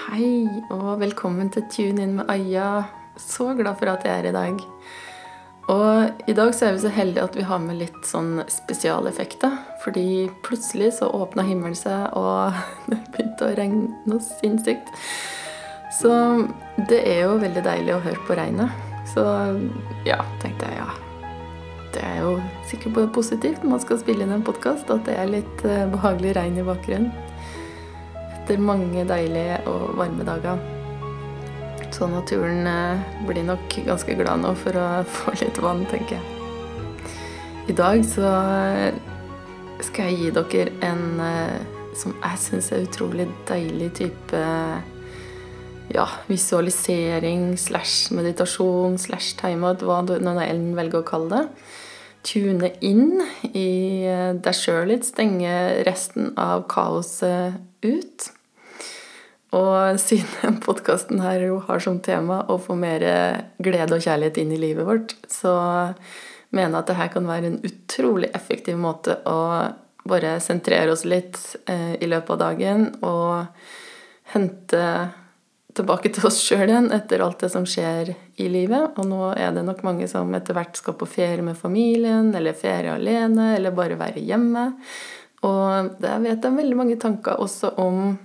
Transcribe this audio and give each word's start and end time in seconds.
Hei, 0.00 0.48
og 0.72 0.94
velkommen 1.02 1.50
til 1.52 1.66
Tune 1.68 2.04
inn 2.06 2.14
med 2.16 2.30
Aya. 2.32 2.86
Så 3.20 3.50
glad 3.58 3.76
for 3.76 3.90
at 3.92 4.06
jeg 4.06 4.22
er 4.22 4.28
i 4.30 4.32
dag. 4.32 4.62
Og 5.68 6.22
i 6.30 6.34
dag 6.34 6.54
så 6.56 6.66
er 6.66 6.76
vi 6.76 6.80
så 6.86 6.92
heldige 6.94 7.26
at 7.28 7.36
vi 7.36 7.44
har 7.44 7.60
med 7.60 7.76
litt 7.82 7.98
sånn 8.08 8.40
spesialeffekter. 8.48 9.58
Fordi 9.84 10.30
plutselig 10.46 10.94
så 10.96 11.10
åpna 11.12 11.44
himmelen 11.44 11.76
seg, 11.76 12.16
og 12.16 12.56
det 12.88 13.02
begynte 13.12 13.50
å 13.50 13.52
regne 13.60 13.90
noe 14.08 14.24
sinnssykt. 14.24 14.88
Så 16.00 16.14
det 16.88 17.02
er 17.04 17.26
jo 17.26 17.36
veldig 17.44 17.66
deilig 17.68 17.98
å 17.98 18.02
høre 18.06 18.24
på 18.24 18.40
regnet. 18.40 18.72
Så 19.12 19.26
ja, 20.08 20.22
tenkte 20.40 20.70
jeg 20.70 20.80
ja. 20.80 20.88
Det 21.92 22.06
er 22.06 22.22
jo 22.24 22.38
sikkert 22.70 23.12
positivt 23.12 23.60
når 23.60 23.76
man 23.76 23.84
skal 23.84 24.00
spille 24.00 24.24
inn 24.24 24.32
en 24.32 24.48
podkast, 24.48 24.88
at 24.88 25.04
det 25.04 25.18
er 25.18 25.28
litt 25.28 25.66
eh, 25.68 25.88
behagelig 25.92 26.38
regn 26.38 26.62
i 26.62 26.64
bakgrunnen. 26.64 27.29
Etter 28.50 28.64
mange 28.66 29.04
deilige 29.06 29.60
og 29.70 29.92
varme 29.94 30.24
dager. 30.26 30.58
Så 31.94 32.08
naturen 32.10 32.64
eh, 32.66 33.02
blir 33.28 33.44
nok 33.46 33.76
ganske 33.86 34.16
glad 34.18 34.40
nå 34.42 34.50
for 34.58 34.74
å 34.74 34.86
få 35.14 35.36
litt 35.38 35.60
vann, 35.62 35.84
tenker 35.86 36.16
jeg. 36.16 37.04
I 37.70 37.76
dag 37.78 38.02
så 38.02 38.24
eh, 38.26 38.96
skal 39.86 40.10
jeg 40.10 40.18
gi 40.18 40.32
dere 40.34 40.72
en 40.82 41.04
som 41.94 42.16
jeg 42.16 42.40
syns 42.42 42.72
er 42.74 42.88
utrolig 42.88 43.28
deilig 43.46 43.92
type 44.00 44.40
ja, 45.94 46.08
visualisering 46.26 47.54
slash 47.54 48.10
meditasjon 48.18 48.98
slash 48.98 49.38
timeout, 49.38 49.86
hva 49.86 50.00
noen 50.08 50.42
enn 50.42 50.66
velger 50.74 51.04
å 51.04 51.08
kalle 51.12 51.30
det. 51.36 51.70
Tune 52.26 52.74
inn 52.82 53.22
i 53.54 53.70
eh, 54.10 54.34
deg 54.34 54.58
sjøl 54.58 54.90
litt, 54.90 55.06
stenge 55.06 55.54
resten 55.86 56.34
av 56.34 56.66
kaoset 56.74 57.62
ut. 57.86 58.30
Og 59.56 59.98
siden 59.98 60.60
podkasten 60.66 61.22
her 61.24 61.42
jo 61.48 61.60
har 61.66 61.82
som 61.82 61.98
tema 62.04 62.42
å 62.48 62.58
få 62.62 62.76
mer 62.78 63.04
glede 63.58 63.96
og 63.96 64.04
kjærlighet 64.04 64.42
inn 64.42 64.54
i 64.54 64.60
livet 64.62 64.86
vårt, 64.86 65.16
så 65.26 65.54
mener 66.50 66.76
jeg 66.76 66.82
at 66.82 66.90
dette 66.92 67.08
kan 67.14 67.30
være 67.30 67.50
en 67.50 67.62
utrolig 67.66 68.30
effektiv 68.34 68.78
måte 68.78 69.18
å 69.28 69.40
bare 70.10 70.38
sentrere 70.40 70.92
oss 70.94 71.04
litt 71.04 71.38
eh, 71.68 71.94
i 72.00 72.08
løpet 72.08 72.30
av 72.34 72.38
dagen 72.40 72.86
og 73.04 73.46
hente 74.32 74.84
tilbake 75.76 76.10
til 76.14 76.26
oss 76.26 76.40
sjøl 76.42 76.66
igjen 76.66 76.88
etter 76.94 77.22
alt 77.22 77.42
det 77.44 77.50
som 77.52 77.66
skjer 77.68 78.12
i 78.40 78.48
livet. 78.50 78.96
Og 78.98 79.06
nå 79.10 79.32
er 79.36 79.54
det 79.54 79.64
nok 79.66 79.84
mange 79.86 80.08
som 80.10 80.32
etter 80.34 80.56
hvert 80.56 80.78
skal 80.78 80.96
på 80.98 81.08
ferie 81.08 81.44
med 81.46 81.58
familien, 81.58 82.32
eller 82.36 82.58
ferie 82.58 82.96
alene, 82.96 83.54
eller 83.58 83.76
bare 83.76 83.98
være 84.00 84.24
hjemme. 84.24 84.70
Og 85.46 85.94
der 86.02 86.18
vet 86.24 86.44
jeg 86.44 86.58
veldig 86.58 86.78
mange 86.78 86.98
tanker 87.00 87.40
også 87.40 87.74
om 87.80 88.18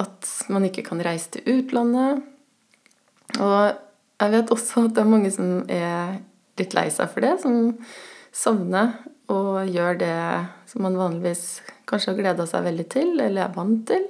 at 0.00 0.28
man 0.52 0.66
ikke 0.66 0.84
kan 0.86 1.02
reise 1.04 1.30
til 1.34 1.60
utlandet. 1.60 2.22
Og 3.38 3.72
jeg 4.20 4.34
vet 4.34 4.52
også 4.54 4.86
at 4.86 4.96
det 4.96 5.04
er 5.04 5.12
mange 5.12 5.32
som 5.34 5.60
er 5.70 6.20
litt 6.60 6.76
lei 6.76 6.88
seg 6.92 7.10
for 7.12 7.24
det, 7.24 7.36
som 7.42 7.74
savner 8.32 8.96
og 9.30 9.68
gjør 9.70 10.00
det 10.00 10.16
som 10.70 10.84
man 10.86 10.98
vanligvis 10.98 11.60
kanskje 11.90 12.12
har 12.12 12.18
gleda 12.20 12.46
seg 12.48 12.66
veldig 12.66 12.86
til, 12.90 13.12
eller 13.18 13.44
er 13.46 13.54
vant 13.54 13.84
til. 13.90 14.08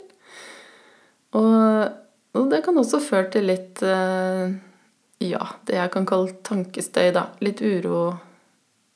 Og 1.39 1.91
og 2.39 2.51
det 2.51 2.63
kan 2.63 2.79
også 2.79 3.01
føre 3.03 3.31
til 3.35 3.49
litt 3.51 3.81
eh, 3.83 4.53
ja, 5.27 5.47
det 5.67 5.79
jeg 5.79 5.93
kan 5.93 6.07
kalle 6.07 6.37
tankestøy, 6.47 7.11
da. 7.17 7.27
Litt 7.43 7.63
uro 7.63 8.05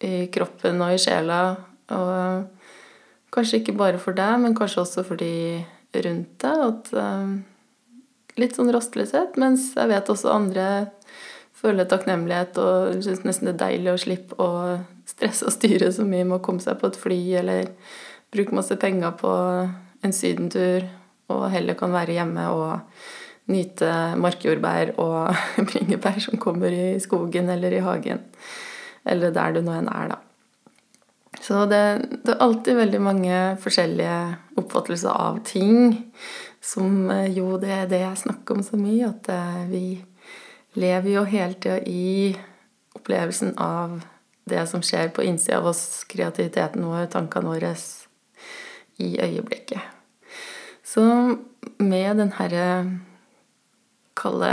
i 0.04 0.26
kroppen 0.34 0.82
og 0.84 0.94
i 0.94 1.00
sjela. 1.02 1.40
Og 1.94 3.32
kanskje 3.34 3.62
ikke 3.62 3.76
bare 3.78 3.98
for 4.02 4.16
deg, 4.16 4.36
men 4.44 4.54
kanskje 4.56 4.84
også 4.84 5.04
for 5.08 5.18
de 5.18 5.64
rundt 6.02 6.34
deg. 6.42 6.64
At, 6.68 6.90
uh, 6.96 7.34
litt 8.40 8.56
sånn 8.58 8.72
rastløshet. 8.74 9.38
Mens 9.40 9.72
jeg 9.76 9.90
vet 9.90 10.10
også 10.10 10.32
andre 10.34 10.68
føler 11.64 11.88
takknemlighet 11.88 12.58
og 12.60 13.04
syns 13.04 13.22
nesten 13.24 13.48
det 13.48 13.54
er 13.54 13.62
deilig 13.62 13.92
å 13.94 14.00
slippe 14.02 14.38
å 14.42 14.50
stresse 15.08 15.46
og 15.48 15.54
styre 15.54 15.92
så 15.94 16.04
mye 16.06 16.26
med 16.26 16.38
å 16.38 16.44
komme 16.44 16.60
seg 16.64 16.76
på 16.80 16.90
et 16.90 16.98
fly 16.98 17.20
eller 17.40 17.70
bruke 18.34 18.56
masse 18.56 18.76
penger 18.80 19.14
på 19.20 19.32
en 20.04 20.12
sydentur, 20.12 20.84
og 21.32 21.46
heller 21.54 21.76
kan 21.78 21.94
være 21.94 22.16
hjemme 22.18 22.44
og 22.52 23.48
nyte 23.48 23.88
markjordbær 24.20 24.94
og 25.00 25.36
bringebær 25.70 26.20
som 26.20 26.40
kommer 26.40 26.74
i 26.74 26.98
skogen 27.00 27.48
eller 27.52 27.76
i 27.76 27.82
hagen. 27.84 28.24
Eller 29.08 29.32
der 29.36 29.56
du 29.56 29.62
nå 29.64 29.72
enn 29.78 29.88
er, 29.92 30.14
da. 30.14 30.20
Så 31.44 31.66
det, 31.68 31.82
det, 32.24 32.32
er 32.32 32.40
alltid 32.40 32.78
veldig 32.78 33.00
mange 33.04 33.38
forskjellige 33.60 34.16
oppfattelser 34.60 35.12
av 35.12 35.42
ting. 35.44 35.98
Som 36.64 37.10
eh, 37.12 37.28
jo, 37.36 37.58
det 37.60 37.72
er 37.74 37.90
det 37.90 38.00
jeg 38.00 38.22
snakker 38.22 38.56
om 38.56 38.64
så 38.64 38.80
mye, 38.80 39.10
at 39.10 39.28
eh, 39.34 39.62
vi 39.68 39.84
lever 40.80 41.10
jo 41.12 41.24
hele 41.28 41.58
tida 41.60 41.82
i 41.84 42.32
opplevelsen 42.96 43.52
av 43.60 43.98
det 44.48 44.62
som 44.70 44.80
skjer 44.84 45.12
på 45.12 45.24
innsida 45.24 45.58
av 45.60 45.68
oss, 45.72 46.04
kreativiteten 46.08 46.84
vår, 46.88 47.10
tankene 47.12 47.52
våre, 47.52 47.74
i 49.02 49.10
øyeblikket. 49.20 49.84
Så 50.84 51.02
med 51.82 52.20
den 52.20 52.32
herre 52.38 52.66
kalle 54.16 54.52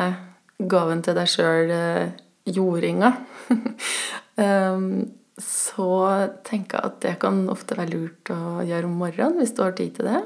gaven 0.57 1.03
til 1.05 1.15
deg 1.15 1.29
sjøl 1.29 1.71
eh, 1.75 2.11
jordinga, 2.51 3.13
så 5.39 5.91
tenker 6.45 6.77
jeg 6.77 6.91
at 6.91 6.99
det 7.05 7.13
kan 7.21 7.45
ofte 7.51 7.77
være 7.77 7.93
lurt 7.93 8.31
å 8.33 8.61
gjøre 8.67 8.89
om 8.89 8.99
morgenen 8.99 9.39
hvis 9.39 9.55
du 9.55 9.63
har 9.63 9.75
tid 9.77 9.95
til 9.97 10.09
det. 10.09 10.21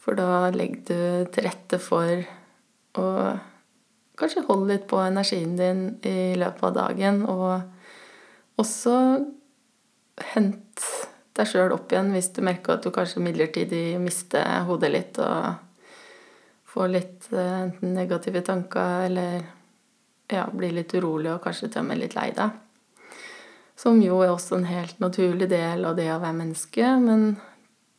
For 0.00 0.18
da 0.18 0.50
legger 0.54 0.82
du 0.88 1.30
til 1.34 1.46
rette 1.46 1.78
for 1.82 2.24
å 3.00 3.08
kanskje 4.20 4.44
holde 4.48 4.74
litt 4.74 4.88
på 4.90 5.00
energien 5.00 5.54
din 5.56 5.84
i 6.06 6.34
løpet 6.40 6.66
av 6.68 6.74
dagen, 6.76 7.22
og 7.24 8.60
også 8.60 8.94
hent 10.34 10.86
deg 11.36 11.48
sjøl 11.48 11.72
opp 11.72 11.92
igjen 11.92 12.10
hvis 12.12 12.32
du 12.36 12.42
merker 12.44 12.76
at 12.76 12.84
du 12.84 12.90
kanskje 12.92 13.22
midlertidig 13.24 14.00
mister 14.02 14.64
hodet 14.68 14.90
litt 14.92 15.20
og 15.22 15.54
får 16.70 16.90
litt 16.92 17.28
eh, 17.32 17.54
enten 17.64 17.94
negative 17.96 18.42
tanker 18.46 19.06
eller 19.08 19.38
ja, 20.30 20.44
blir 20.52 20.74
litt 20.74 20.92
urolig 20.94 21.32
og 21.32 21.40
kanskje 21.44 21.70
til 21.70 21.82
og 21.82 21.88
med 21.88 22.02
litt 22.02 22.16
lei 22.18 22.28
deg. 22.36 22.58
Som 23.80 24.02
jo 24.04 24.18
er 24.20 24.34
også 24.34 24.58
en 24.58 24.68
helt 24.68 24.98
naturlig 25.00 25.48
del 25.48 25.86
av 25.88 25.94
det 25.96 26.10
å 26.12 26.18
være 26.20 26.36
menneske, 26.36 26.84
men 27.00 27.38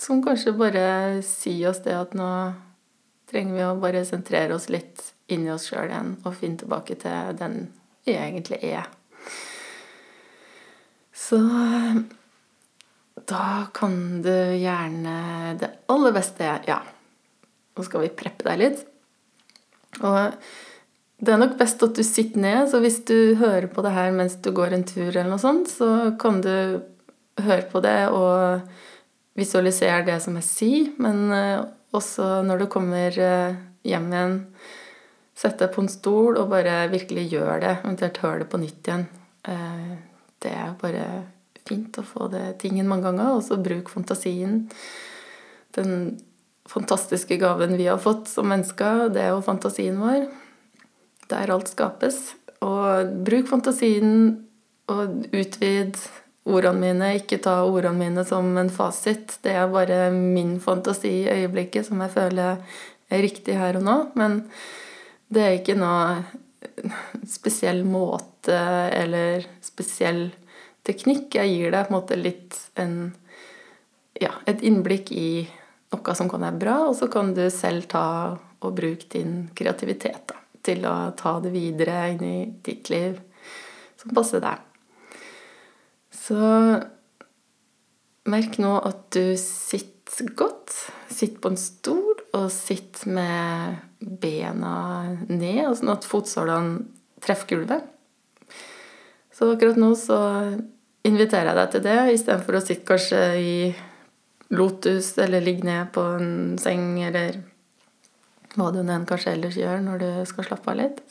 som 0.02 0.22
kanskje 0.22 0.54
bare 0.58 0.84
sier 1.26 1.72
oss 1.72 1.82
det 1.86 1.96
at 1.98 2.14
nå 2.18 2.30
trenger 3.32 3.58
vi 3.58 3.66
å 3.66 3.80
bare 3.82 4.04
sentrere 4.06 4.58
oss 4.58 4.68
litt 4.70 5.02
inni 5.32 5.50
oss 5.54 5.70
sjøl 5.70 5.90
igjen 5.90 6.16
og 6.22 6.36
finne 6.38 6.62
tilbake 6.62 6.98
til 7.02 7.38
den 7.40 7.64
vi 8.06 8.14
egentlig 8.18 8.60
er. 8.68 8.90
Så 11.16 11.40
da 13.30 13.68
kan 13.74 14.22
du 14.26 14.34
gjerne 14.58 15.54
Det 15.60 15.70
aller 15.92 16.16
beste 16.16 16.48
Ja, 16.68 16.80
nå 17.78 17.86
skal 17.86 18.06
vi 18.06 18.16
preppe 18.22 18.48
deg 18.50 18.62
litt. 18.62 18.82
Og 20.02 20.42
det 21.22 21.34
er 21.34 21.38
nok 21.38 21.58
best 21.60 21.84
at 21.86 21.98
du 21.98 22.02
sitter 22.06 22.42
ned, 22.42 22.64
så 22.72 22.80
hvis 22.82 23.04
du 23.06 23.36
hører 23.38 23.68
på 23.70 23.84
det 23.86 23.94
her 23.94 24.14
mens 24.16 24.40
du 24.42 24.50
går 24.58 24.74
en 24.74 24.86
tur, 24.90 25.12
eller 25.12 25.30
noe 25.30 25.42
sånt, 25.42 25.70
så 25.70 26.16
kan 26.22 26.42
du 26.42 26.82
høre 27.42 27.66
på 27.70 27.82
det 27.84 28.00
og 28.10 28.64
visualisere 29.38 30.02
det 30.08 30.18
som 30.24 30.40
jeg 30.40 30.48
sier. 30.48 30.88
Men 31.02 31.30
eh, 31.36 31.62
også 31.94 32.42
når 32.48 32.64
du 32.64 32.70
kommer 32.74 33.14
eh, 33.14 33.60
hjem 33.86 34.10
igjen, 34.10 34.36
sett 35.38 35.62
deg 35.62 35.72
på 35.74 35.86
en 35.86 35.94
stol 35.94 36.38
og 36.42 36.50
bare 36.52 36.84
virkelig 36.92 37.30
gjør 37.32 37.62
det. 37.64 37.76
Eventuelt 37.84 38.22
hør 38.26 38.42
det 38.42 38.50
på 38.50 38.62
nytt 38.62 38.90
igjen. 38.90 39.08
Eh, 39.46 39.94
det 40.42 40.58
er 40.58 40.76
bare 40.82 41.06
fint 41.70 42.02
å 42.02 42.06
få 42.06 42.28
det 42.34 42.58
tingen 42.62 42.90
mange 42.90 43.12
ganger, 43.12 43.38
og 43.38 43.46
så 43.46 43.62
bruk 43.62 43.94
fantasien. 43.94 44.64
Den 45.78 46.16
fantastiske 46.72 47.38
gaven 47.42 47.78
vi 47.78 47.92
har 47.92 48.02
fått 48.02 48.30
som 48.32 48.50
mennesker, 48.50 49.12
det 49.14 49.28
er 49.28 49.36
jo 49.36 49.44
fantasien 49.46 50.02
vår. 50.02 50.26
Der 51.32 51.54
alt 51.54 51.72
skapes. 51.72 52.34
Og 52.62 53.14
bruk 53.26 53.50
fantasien 53.50 54.14
og 54.92 55.28
utvid 55.32 55.98
ordene 56.46 56.82
mine. 56.84 57.14
Ikke 57.22 57.40
ta 57.42 57.62
ordene 57.66 57.98
mine 57.98 58.26
som 58.28 58.52
en 58.60 58.72
fasit. 58.74 59.40
Det 59.44 59.56
er 59.56 59.72
bare 59.72 60.10
min 60.14 60.58
fantasi 60.64 61.14
i 61.24 61.32
øyeblikket 61.40 61.88
som 61.88 62.04
jeg 62.04 62.16
føler 62.18 62.62
er 63.12 63.26
riktig 63.26 63.58
her 63.60 63.80
og 63.80 63.88
nå. 63.88 63.98
Men 64.20 64.44
det 65.32 65.46
er 65.46 65.58
ikke 65.60 65.80
noe 65.80 66.22
spesiell 67.30 67.84
måte 67.88 68.58
eller 68.94 69.48
spesiell 69.64 70.30
teknikk. 70.88 71.38
Jeg 71.38 71.56
gir 71.56 71.74
deg 71.74 71.88
på 71.88 71.94
en 71.94 71.98
måte 71.98 72.20
litt 72.20 72.58
en, 72.82 72.96
ja, 74.22 74.34
et 74.50 74.64
innblikk 74.66 75.12
i 75.16 75.32
noe 75.92 76.16
som 76.18 76.30
kan 76.32 76.46
være 76.46 76.62
bra, 76.62 76.78
og 76.90 76.96
så 76.98 77.10
kan 77.12 77.34
du 77.36 77.44
selv 77.54 77.90
ta 77.92 78.06
og 78.62 78.76
bruke 78.78 79.10
din 79.12 79.50
kreativitet 79.58 80.22
da, 80.30 80.38
til 80.66 80.86
å 80.88 80.96
ta 81.18 81.38
det 81.44 81.54
videre 81.54 82.00
inn 82.14 82.24
i 82.26 82.38
ditt 82.66 82.92
liv 82.94 83.20
som 84.02 84.14
passer 84.16 84.44
deg. 84.44 84.60
Så 86.12 86.40
merk 88.32 88.58
nå 88.62 88.76
at 88.86 89.08
du 89.16 89.36
sitter 89.40 90.34
godt. 90.38 90.74
Sitt 91.12 91.40
på 91.42 91.52
en 91.52 91.60
stol, 91.60 92.20
og 92.32 92.48
sitt 92.54 93.04
med 93.06 93.82
bena 94.00 94.76
ned, 95.28 95.66
sånn 95.78 95.94
at 95.94 96.08
fotsålene 96.08 96.86
treffer 97.22 97.56
gulvet. 97.56 97.88
Så 99.32 99.52
akkurat 99.54 99.80
nå 99.80 99.94
så 100.00 100.20
inviterer 101.08 101.52
jeg 101.52 101.58
deg 101.58 101.72
til 101.74 101.86
det, 101.86 102.00
istedenfor 102.16 102.58
å 102.58 102.64
sitte 102.64 102.88
kanskje 102.88 103.22
i 103.42 103.54
lotus 104.52 105.14
eller 105.22 105.44
ligge 105.44 105.66
ned 105.66 105.92
på 105.96 106.04
en 106.18 106.60
seng 106.62 107.00
eller 107.08 107.40
hva 108.56 108.72
du 108.74 108.82
enn 108.82 109.08
kanskje 109.08 109.36
ellers 109.36 109.58
gjør 109.60 109.82
når 109.86 110.04
du 110.04 110.10
skal 110.30 110.48
slappe 110.48 110.72
av 110.74 110.80
litt. 110.80 111.02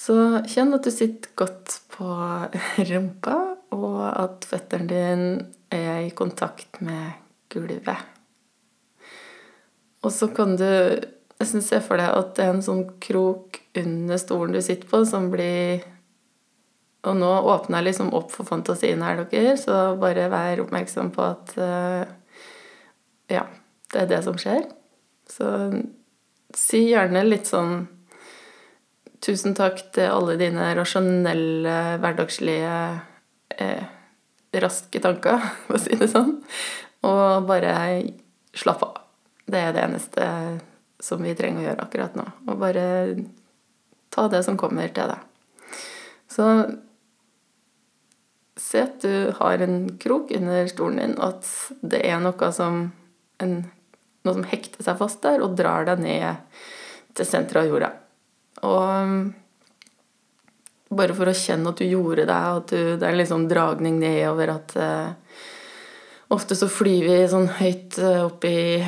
Så 0.00 0.14
kjenn 0.48 0.74
at 0.76 0.86
du 0.86 0.92
sitter 0.92 1.32
godt 1.38 1.80
på 1.92 2.08
rumpa, 2.90 3.38
og 3.76 4.00
at 4.08 4.46
føttene 4.48 4.88
dine 4.90 5.30
er 5.70 6.06
i 6.06 6.14
kontakt 6.16 6.80
med 6.82 7.20
gulvet. 7.52 8.08
Og 10.00 10.12
så 10.14 10.30
kan 10.32 10.56
du 10.56 10.66
nesten 11.40 11.64
se 11.64 11.80
for 11.84 12.00
deg 12.00 12.12
at 12.16 12.34
det 12.36 12.44
er 12.46 12.54
en 12.54 12.64
sånn 12.64 12.84
krok 13.02 13.60
under 13.78 14.20
stolen 14.20 14.56
du 14.56 14.60
sitter 14.64 14.88
på, 14.88 15.04
som 15.08 15.30
blir 15.32 15.86
Og 17.06 17.16
nå 17.16 17.28
åpner 17.48 17.80
jeg 17.80 17.86
liksom 17.86 18.10
opp 18.12 18.32
for 18.34 18.44
fantasien 18.44 19.00
her, 19.00 19.22
dere, 19.30 19.54
så 19.56 19.94
bare 20.00 20.26
vær 20.32 20.60
oppmerksom 20.66 21.12
på 21.14 21.22
at 21.24 21.54
uh, 21.56 22.04
Ja, 23.30 23.46
det 23.92 24.02
er 24.02 24.10
det 24.10 24.20
som 24.26 24.36
skjer. 24.40 24.66
Så 25.30 25.46
si 26.56 26.84
gjerne 26.90 27.24
litt 27.26 27.50
sånn 27.50 27.86
Tusen 29.20 29.52
takk 29.52 29.82
til 29.92 30.08
alle 30.08 30.38
dine 30.40 30.70
rasjonelle, 30.72 31.74
hverdagslige, 32.00 32.76
eh, 33.52 33.82
raske 34.64 35.02
tanker, 35.04 35.42
for 35.66 35.76
å 35.76 35.80
si 35.82 35.98
det 36.00 36.08
sånn. 36.08 36.38
Og 37.04 37.44
bare 37.44 37.74
slapp 38.56 38.86
av. 38.86 39.02
Det 39.44 39.60
er 39.60 39.76
det 39.76 39.82
eneste 39.84 40.24
som 41.04 41.20
vi 41.20 41.34
trenger 41.36 41.60
å 41.60 41.66
gjøre 41.66 41.84
akkurat 41.84 42.16
nå. 42.16 42.24
Og 42.48 42.64
bare 42.64 42.86
ta 44.08 44.24
det 44.32 44.40
som 44.46 44.56
kommer 44.56 44.88
til 44.88 45.12
deg. 45.12 45.76
Så 46.30 46.46
se 48.60 48.84
at 48.84 49.00
du 49.02 49.32
har 49.36 49.62
en 49.64 49.98
krok 49.98 50.30
under 50.36 50.68
stolen 50.70 51.00
din, 51.00 51.16
at 51.20 51.48
det 51.82 52.02
er 52.06 52.20
noe 52.22 52.50
som, 52.54 52.82
en, 53.42 53.54
noe 54.24 54.36
som 54.36 54.46
hekter 54.48 54.84
seg 54.84 54.98
fast 55.00 55.22
der 55.24 55.44
og 55.44 55.56
drar 55.58 55.86
deg 55.88 56.02
ned 56.04 56.58
til 57.16 57.28
senteret 57.28 57.64
av 57.64 57.70
jorda. 57.70 57.90
Og 58.68 58.82
um, 58.82 59.22
bare 60.90 61.14
for 61.16 61.30
å 61.30 61.36
kjenne 61.36 61.70
at 61.70 61.80
du 61.80 61.86
gjorde 61.86 62.26
det, 62.28 62.40
at 62.58 62.74
du, 62.74 62.80
det 62.98 63.06
er 63.06 63.14
en 63.14 63.20
liksom 63.20 63.48
dragning 63.50 64.00
nedover 64.02 64.56
at 64.58 64.76
uh, 64.80 65.10
Ofte 66.30 66.54
så 66.54 66.68
flyr 66.70 67.08
vi 67.08 67.14
sånn 67.26 67.48
høyt 67.58 67.96
uh, 67.98 68.28
opp 68.28 68.44
i 68.46 68.78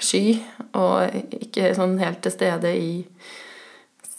sky, 0.00 0.38
og 0.78 1.34
ikke 1.36 1.74
sånn 1.76 1.98
helt 2.00 2.22
til 2.24 2.32
stede 2.32 2.70
i 2.72 2.92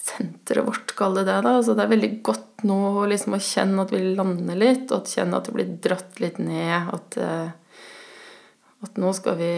senteret 0.09 0.67
vårt, 0.67 0.93
kall 0.97 1.17
det 1.17 1.25
det. 1.31 1.39
da, 1.47 1.55
Så 1.65 1.73
det 1.73 1.87
er 1.87 1.93
veldig 1.95 2.11
godt 2.25 2.65
nå 2.69 3.07
liksom 3.09 3.33
å 3.33 3.41
kjenne 3.41 3.85
at 3.85 3.93
vi 3.93 4.03
lander 4.13 4.59
litt, 4.59 4.85
og 4.91 4.99
at 4.99 5.13
kjenne 5.15 5.39
at 5.39 5.49
det 5.49 5.55
blir 5.55 5.71
dratt 5.81 6.21
litt 6.21 6.37
ned. 6.43 6.91
At, 6.93 7.17
uh, 7.17 7.49
at 8.85 9.01
nå 9.01 9.13
skal 9.17 9.39
vi 9.41 9.51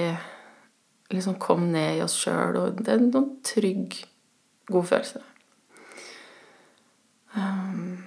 liksom 1.14 1.38
kom 1.42 1.68
ned 1.74 2.00
i 2.00 2.04
oss 2.06 2.16
sjøl, 2.24 2.58
og 2.60 2.82
det 2.82 2.94
er 2.94 3.02
en 3.02 3.14
sånn 3.14 3.30
trygg, 3.46 4.00
god 4.72 4.88
følelse. 4.90 5.22
Um, 7.36 8.02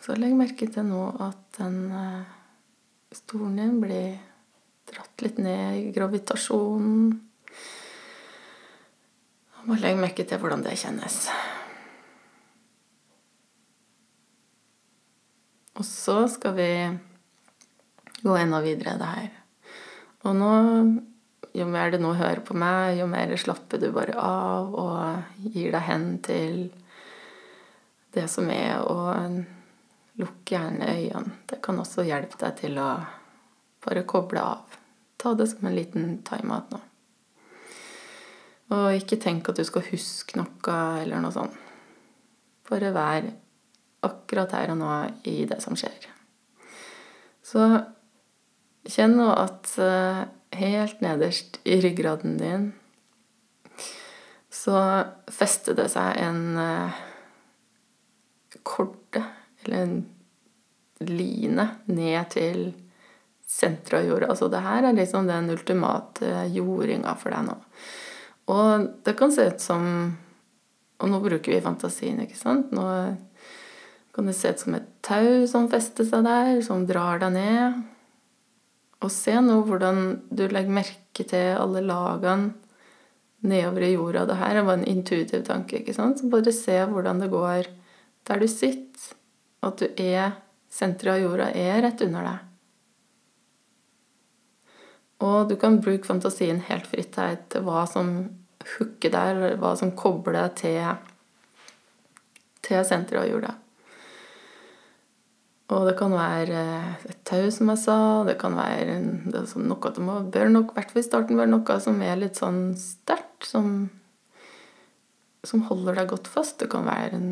så 0.00 0.16
legg 0.16 0.36
merke 0.38 0.68
til 0.72 0.86
nå 0.88 1.02
at 1.24 1.58
den 1.58 1.80
uh, 1.92 2.24
stolen 3.12 3.58
din 3.60 3.76
blir 3.82 4.16
dratt 4.88 5.24
litt 5.24 5.40
ned 5.42 5.80
i 5.80 5.90
gravitasjonen. 5.96 7.10
Og 9.66 9.74
legg 9.82 9.98
merke 9.98 10.24
til 10.28 10.38
hvordan 10.38 10.62
det 10.62 10.76
kjennes. 10.78 11.18
Og 15.76 15.84
så 15.84 16.22
skal 16.32 16.54
vi 16.56 16.70
gå 18.22 18.36
enda 18.38 18.62
videre 18.64 18.94
i 18.94 19.00
det 19.00 19.10
her. 19.10 19.34
Og 20.26 20.38
nå, 20.38 20.52
jo 21.56 21.66
mer 21.68 21.92
du 21.92 21.98
nå 22.02 22.12
hører 22.16 22.42
på 22.44 22.56
meg, 22.58 22.98
jo 23.00 23.06
mer 23.08 23.32
slapper 23.40 23.80
du 23.80 23.88
bare 23.94 24.16
av 24.20 24.74
og 24.76 25.46
gir 25.54 25.72
deg 25.72 25.86
hen 25.86 26.08
til 26.24 26.66
det 28.16 28.26
som 28.32 28.48
er 28.52 28.82
og 28.84 29.38
lukk 30.20 30.52
gjerne 30.52 30.90
øynene. 30.96 31.38
Det 31.48 31.60
kan 31.64 31.80
også 31.80 32.04
hjelpe 32.06 32.38
deg 32.40 32.58
til 32.60 32.80
å 32.80 32.90
bare 33.84 34.04
koble 34.08 34.42
av. 34.42 34.76
Ta 35.16 35.32
det 35.36 35.48
som 35.52 35.66
en 35.66 35.76
liten 35.76 36.18
time-out 36.26 36.72
nå. 36.72 36.82
Og 38.76 38.98
ikke 38.98 39.20
tenk 39.22 39.48
at 39.48 39.60
du 39.60 39.64
skal 39.64 39.84
huske 39.92 40.38
noe 40.40 40.78
eller 41.02 41.22
noe 41.22 41.34
sånt. 41.34 41.56
Bare 42.66 42.90
vær 42.90 43.28
akkurat 44.06 44.52
her 44.56 44.72
og 44.74 44.80
nå 44.80 44.90
i 45.30 45.44
det 45.48 45.60
som 45.62 45.76
skjer. 45.78 46.08
Så 47.46 47.62
kjenn 48.90 49.16
nå 49.18 49.28
at 49.34 49.72
eh, 49.82 50.24
helt 50.56 51.02
nederst 51.04 51.60
i 51.66 51.80
ryggraden 51.82 52.36
din 52.40 52.72
så 54.56 54.78
fester 55.30 55.76
det 55.78 55.90
seg 55.92 56.16
en 56.24 56.40
korte, 58.66 59.20
korde, 59.20 59.22
eller 59.62 59.82
en 59.84 59.98
line, 61.06 61.66
ned 61.84 62.30
til 62.32 62.60
senteret 63.46 64.00
av 64.00 64.08
jorda. 64.08 64.30
Altså 64.32 64.48
det 64.50 64.62
her 64.64 64.88
er 64.88 64.96
liksom 64.96 65.28
den 65.28 65.50
ultimate 65.54 66.46
jordinga 66.54 67.14
for 67.20 67.34
deg 67.34 67.46
nå. 67.46 67.56
Og 68.52 68.88
det 69.06 69.16
kan 69.18 69.34
se 69.34 69.48
ut 69.50 69.62
som 69.62 69.84
Og 70.96 71.10
nå 71.10 71.18
bruker 71.20 71.52
vi 71.52 71.60
fantasien, 71.60 72.22
ikke 72.22 72.38
sant? 72.38 72.70
Nå 72.72 72.84
kan 74.16 74.28
det 74.30 74.32
se 74.32 74.48
ut 74.48 74.62
som 74.62 74.76
et 74.78 74.86
tau 75.04 75.42
som 75.44 75.66
fester 75.68 76.06
seg 76.08 76.24
der, 76.24 76.62
som 76.64 76.86
drar 76.88 77.20
deg 77.20 77.34
ned. 77.34 77.82
Og 79.04 79.12
se 79.12 79.34
nå 79.44 79.58
hvordan 79.66 80.06
du 80.32 80.46
legger 80.48 80.78
merke 80.78 81.26
til 81.28 81.52
alle 81.58 81.82
lagene 81.84 82.54
nedover 83.46 83.84
i 83.84 83.92
jorda. 83.92 84.24
Det 84.26 84.38
her 84.40 84.56
er 84.56 84.66
bare 84.66 84.80
en 84.80 84.88
intuitiv 84.88 85.44
tanke. 85.44 85.80
ikke 85.80 85.94
sant? 85.94 86.20
Så 86.20 86.30
bare 86.32 86.52
se 86.52 86.78
hvordan 86.90 87.20
det 87.20 87.30
går 87.30 87.68
der 88.26 88.40
du 88.42 88.48
sitter, 88.50 89.14
at 89.62 89.78
du 89.78 89.86
er 90.02 90.34
Senteret 90.76 91.14
av 91.14 91.22
jorda 91.22 91.44
er 91.56 91.78
rett 91.80 92.02
under 92.04 92.26
deg. 92.26 92.40
Og 95.24 95.48
du 95.48 95.54
kan 95.56 95.78
bruke 95.80 96.04
fantasien 96.04 96.58
helt 96.66 96.88
fritt 96.90 97.16
her 97.16 97.38
til 97.48 97.64
hva 97.64 97.86
som 97.88 98.10
hooker 98.74 99.14
deg, 99.14 99.30
eller 99.30 99.54
hva 99.62 99.70
som 99.78 99.94
kobler 99.96 100.36
deg 100.36 100.58
til, 100.60 100.82
til 102.66 102.84
senteret 102.84 103.22
av 103.22 103.30
jorda. 103.30 103.54
Og 105.72 105.88
det 105.88 105.96
kan 105.98 106.12
være 106.12 106.60
et 107.08 107.15
tau, 107.26 107.44
som 107.52 107.70
jeg 107.72 107.82
sa. 107.82 107.98
Det 108.28 108.36
kan 108.40 108.56
være 108.58 108.96
det 109.32 109.44
sånn 109.50 109.68
noe 109.70 109.92
det 109.92 110.04
må, 110.04 110.20
bør 110.32 110.50
nok, 110.52 110.72
i 110.72 110.78
hvert 110.78 110.94
fall 110.94 111.02
i 111.02 111.06
starten, 111.06 111.40
være 111.40 111.52
noe 111.52 111.78
som 111.82 112.00
er 112.04 112.20
litt 112.20 112.40
sånn 112.40 112.60
sterkt. 112.80 113.46
Som, 113.46 113.90
som 115.46 115.66
holder 115.68 116.00
deg 116.00 116.10
godt 116.14 116.30
fast. 116.30 116.58
Det 116.62 116.70
kan 116.72 116.86
være 116.88 117.18
en 117.18 117.30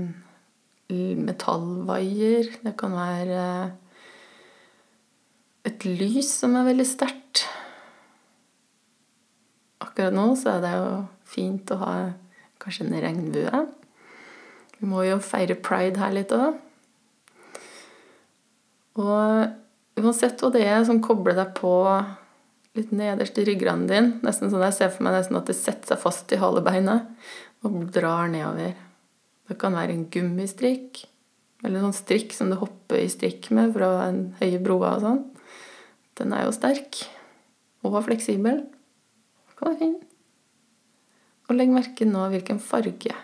metallvaier. 1.24 2.52
Det 2.62 2.74
kan 2.80 2.94
være 2.96 3.44
et 5.64 5.86
lys 5.88 6.28
som 6.42 6.58
er 6.58 6.68
veldig 6.68 6.86
sterkt. 6.88 7.46
Akkurat 9.84 10.14
nå 10.14 10.26
så 10.38 10.56
er 10.56 10.62
det 10.64 10.74
jo 10.76 10.92
fint 11.28 11.72
å 11.72 11.80
ha 11.80 11.94
kanskje 12.62 12.86
en 12.86 13.00
regnbue. 13.04 13.64
Vi 14.78 14.88
må 14.88 15.04
jo 15.06 15.18
feire 15.24 15.56
pride 15.56 16.00
her 16.00 16.14
litt 16.14 16.32
òg. 16.34 16.60
Og 19.00 19.63
uansett 20.00 20.42
hva 20.42 20.50
det 20.54 20.64
er 20.66 20.84
som 20.86 21.02
kobler 21.04 21.36
deg 21.38 21.54
på 21.58 21.72
litt 22.74 22.90
nederst 22.94 23.38
i 23.38 23.44
ryggraden 23.46 23.86
din 23.86 24.10
nesten 24.26 24.50
sånn 24.50 24.64
Jeg 24.66 24.76
ser 24.78 24.94
for 24.94 25.06
meg 25.06 25.14
nesten 25.14 25.38
at 25.38 25.50
det 25.50 25.56
setter 25.58 25.94
seg 25.94 26.02
fast 26.02 26.32
i 26.34 26.40
halebeinet 26.40 27.10
og 27.64 27.84
drar 27.94 28.28
nedover. 28.28 28.74
Det 29.48 29.56
kan 29.60 29.76
være 29.76 29.94
en 29.94 30.06
gummistrikk, 30.12 31.04
eller 31.64 31.84
sånn 31.84 31.96
strikk 31.96 32.34
som 32.36 32.50
du 32.50 32.58
hopper 32.60 33.00
i 33.00 33.10
strikk 33.12 33.50
med 33.56 33.72
fra 33.76 33.90
en 34.08 34.20
høye 34.40 34.60
broer 34.60 34.98
og 34.98 35.04
sånn. 35.04 35.22
Den 36.18 36.34
er 36.36 36.46
jo 36.46 36.56
sterk 36.56 37.04
og 37.84 37.96
fleksibel. 38.06 38.62
Det 38.64 39.56
kan 39.58 39.70
være 39.70 39.80
fin. 39.80 39.96
Og 41.48 41.56
legg 41.58 41.72
merke 41.72 42.08
nå 42.08 42.26
hvilken 42.32 42.60
farge 42.62 43.14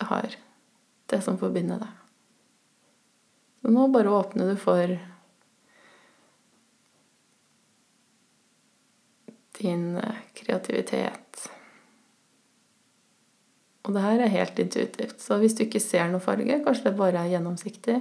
det 0.00 0.08
har, 0.08 0.34
det 1.12 1.20
som 1.22 1.38
forbinder 1.38 1.82
deg. 1.82 1.96
Så 3.60 3.72
nå 3.74 3.86
bare 3.92 4.14
åpner 4.16 4.50
du 4.50 4.58
for 4.58 4.94
din 9.60 9.94
kreativitet. 10.36 11.46
Og 13.86 13.94
det 13.96 14.04
her 14.04 14.24
er 14.24 14.32
helt 14.34 14.58
intuitivt. 14.60 15.20
Så 15.22 15.38
hvis 15.40 15.56
du 15.56 15.64
ikke 15.64 15.82
ser 15.82 16.10
noe 16.10 16.22
farge, 16.22 16.60
kanskje 16.64 16.90
det 16.90 16.98
bare 16.98 17.22
er 17.22 17.34
gjennomsiktig, 17.34 18.00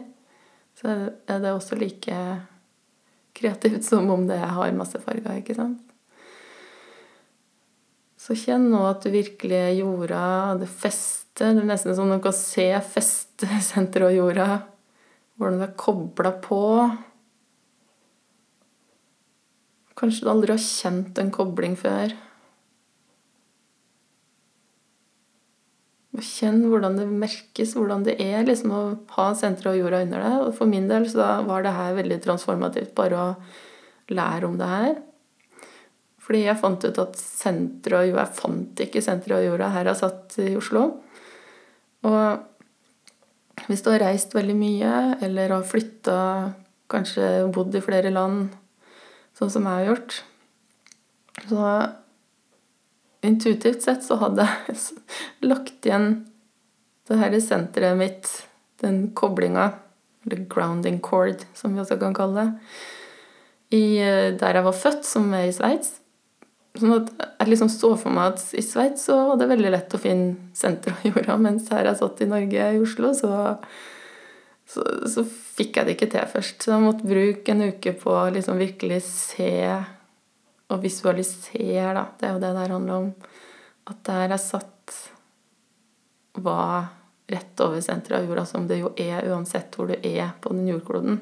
så 0.79 0.95
er 1.27 1.43
det 1.43 1.53
også 1.53 1.77
like 1.79 2.17
kreativt 3.35 3.85
som 3.87 4.09
om 4.11 4.25
det 4.27 4.39
har 4.39 4.75
masse 4.75 4.99
farger, 5.03 5.39
ikke 5.39 5.55
sant? 5.57 5.85
Så 8.19 8.35
kjenn 8.35 8.67
nå 8.71 8.81
at 8.89 9.05
du 9.05 9.13
virkelig 9.13 9.55
er 9.55 9.77
jorda, 9.79 10.23
det 10.59 10.67
fester. 10.69 11.53
Det 11.55 11.63
er 11.63 11.69
nesten 11.69 11.95
sånn 11.95 12.11
at 12.11 12.19
du 12.19 12.25
kan 12.25 12.35
se 12.35 12.67
festesenteret 12.83 14.09
og 14.09 14.17
jorda. 14.17 14.47
Hvordan 15.39 15.61
det 15.61 15.67
er 15.69 15.77
kobla 15.79 16.33
på. 16.43 16.63
Kanskje 19.99 20.25
du 20.25 20.31
aldri 20.31 20.55
har 20.55 20.63
kjent 20.63 21.17
en 21.19 21.31
kobling 21.35 21.75
før. 21.79 22.13
Kjenn 26.19 26.65
hvordan 26.67 26.97
det 26.99 27.05
merkes, 27.07 27.75
hvordan 27.75 28.03
det 28.07 28.15
er 28.23 28.47
liksom 28.47 28.71
å 28.75 28.81
ha 29.15 29.27
senteret 29.37 29.73
og 29.73 29.81
jorda 29.81 30.01
under 30.05 30.23
deg. 30.23 30.37
Og 30.47 30.55
for 30.55 30.71
min 30.71 30.87
del 30.89 31.07
så 31.11 31.27
var 31.47 31.63
det 31.63 31.75
her 31.75 31.97
veldig 31.99 32.19
transformativt, 32.23 32.95
bare 32.95 33.19
å 33.19 33.27
lære 34.15 34.47
om 34.47 34.57
det 34.59 34.69
her. 34.71 34.95
Fordi 36.23 36.43
jeg 36.45 36.61
fant 36.61 36.83
ut 36.85 37.01
at 37.01 37.19
senteret 37.19 37.99
og 37.99 38.09
jorda 38.09 38.25
Jeg 38.25 38.39
fant 38.39 38.83
ikke 38.85 39.03
senteret 39.03 39.39
og 39.39 39.47
jorda 39.47 39.71
her 39.73 39.91
jeg 39.91 40.01
satt 40.01 40.39
i 40.43 40.55
Oslo. 40.59 40.85
Og 42.07 43.67
hvis 43.67 43.83
du 43.83 43.91
har 43.91 44.03
reist 44.03 44.35
veldig 44.35 44.55
mye, 44.55 44.95
eller 45.25 45.55
har 45.57 45.67
flytta, 45.67 46.19
kanskje 46.89 47.49
bodd 47.53 47.75
i 47.75 47.83
flere 47.83 48.11
land, 48.13 48.53
sånn 49.39 49.51
som 49.53 49.67
jeg 49.67 49.79
har 49.79 49.89
gjort. 49.93 50.19
Så 51.47 51.65
intuitivt 53.25 53.83
sett 53.83 54.03
så 54.05 54.19
hadde 54.19 54.47
jeg 54.47 54.79
lagt 55.51 55.87
igjen 55.87 56.11
det 57.09 57.17
her 57.17 57.33
i 57.33 57.41
senteret 57.41 57.97
mitt, 57.97 58.27
den 58.83 59.09
koblinga, 59.17 59.71
eller 60.25 60.43
grounding 60.51 60.99
cord, 61.01 61.41
som 61.57 61.73
vi 61.73 61.81
også 61.81 61.97
kan 62.01 62.13
kalle 62.15 62.43
det, 62.43 62.75
i, 63.73 63.83
eh, 64.01 64.35
der 64.37 64.59
jeg 64.59 64.65
var 64.65 64.77
født, 64.77 65.07
som 65.07 65.31
er 65.33 65.47
i 65.47 65.55
Sveits. 65.55 65.95
Sånn 66.77 66.93
at 66.93 67.09
jeg 67.17 67.49
liksom 67.49 67.71
så 67.73 67.95
for 67.97 68.13
meg 68.13 68.35
at 68.35 68.43
i 68.57 68.63
Sveits 68.63 69.07
så 69.09 69.17
var 69.31 69.39
det 69.41 69.49
veldig 69.49 69.71
lett 69.73 69.95
å 69.95 70.01
finne 70.01 70.53
senter 70.57 70.93
av 70.93 71.07
jorda, 71.07 71.37
mens 71.41 71.69
her 71.73 71.89
jeg 71.89 71.99
satt 72.01 72.21
i 72.21 72.29
Norge, 72.29 72.67
i 72.75 72.81
Oslo, 72.81 73.13
så, 73.17 73.31
så, 74.69 74.83
så 75.09 75.23
fikk 75.25 75.79
jeg 75.79 75.87
det 75.87 75.95
ikke 75.95 76.09
til 76.13 76.27
først. 76.29 76.61
Så 76.61 76.75
jeg 76.75 76.83
måtte 76.83 77.09
bruke 77.09 77.53
en 77.53 77.65
uke 77.71 77.93
på 77.97 78.13
å 78.13 78.27
liksom 78.33 78.59
virkelig 78.61 79.01
se 79.07 79.53
og 80.69 80.83
visualisere, 80.83 81.93
da. 81.97 82.05
Det 82.19 82.27
er 82.27 82.35
jo 82.35 82.41
det 82.43 82.51
det 82.53 82.67
handler 82.69 82.95
om. 82.99 83.07
At 83.89 84.03
der 84.05 84.35
jeg 84.35 84.43
satt, 84.43 84.97
var 86.39 86.91
rett 87.29 87.61
over 87.65 87.81
senteret 87.81 88.21
av 88.21 88.29
jorda, 88.29 88.45
som 88.45 88.67
det 88.69 88.77
jo 88.79 88.91
er 88.97 89.25
uansett 89.29 89.73
hvor 89.75 89.89
du 89.89 89.95
er 89.97 90.35
på 90.41 90.53
den 90.53 90.69
jordkloden. 90.69 91.17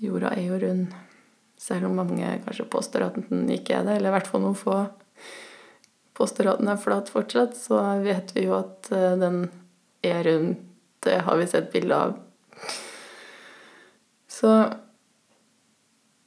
Jorda 0.00 0.32
er 0.32 0.48
jo 0.48 0.60
rund. 0.60 0.96
Selv 1.60 1.88
om 1.88 1.96
mange 1.96 2.32
kanskje 2.44 2.68
påstår 2.72 3.06
at 3.06 3.20
den 3.28 3.46
ikke 3.52 3.78
er 3.78 3.84
det, 3.84 3.98
eller 3.98 4.12
i 4.12 4.16
hvert 4.16 4.28
fall 4.28 4.44
noen 4.44 4.56
få 4.56 4.80
påstår 6.16 6.50
at 6.54 6.60
den 6.62 6.72
er 6.72 6.80
flat 6.80 7.12
fortsatt, 7.12 7.56
så 7.56 7.80
vet 8.00 8.32
vi 8.36 8.46
jo 8.46 8.56
at 8.56 8.88
eh, 8.96 9.16
den 9.20 9.42
er 10.12 10.24
rundt, 10.24 10.64
Det 11.06 11.20
har 11.22 11.36
vi 11.36 11.46
sett 11.46 11.72
bilde 11.72 11.94
av. 11.94 12.14
Så 14.26 14.50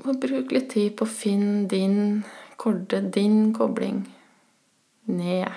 bruk 0.03 0.51
litt 0.51 0.69
tid 0.71 0.95
på 0.97 1.05
å 1.05 1.11
finne 1.11 1.65
din 1.67 2.23
korde, 2.59 3.01
din 3.01 3.53
kobling, 3.53 4.03
ned. 5.09 5.49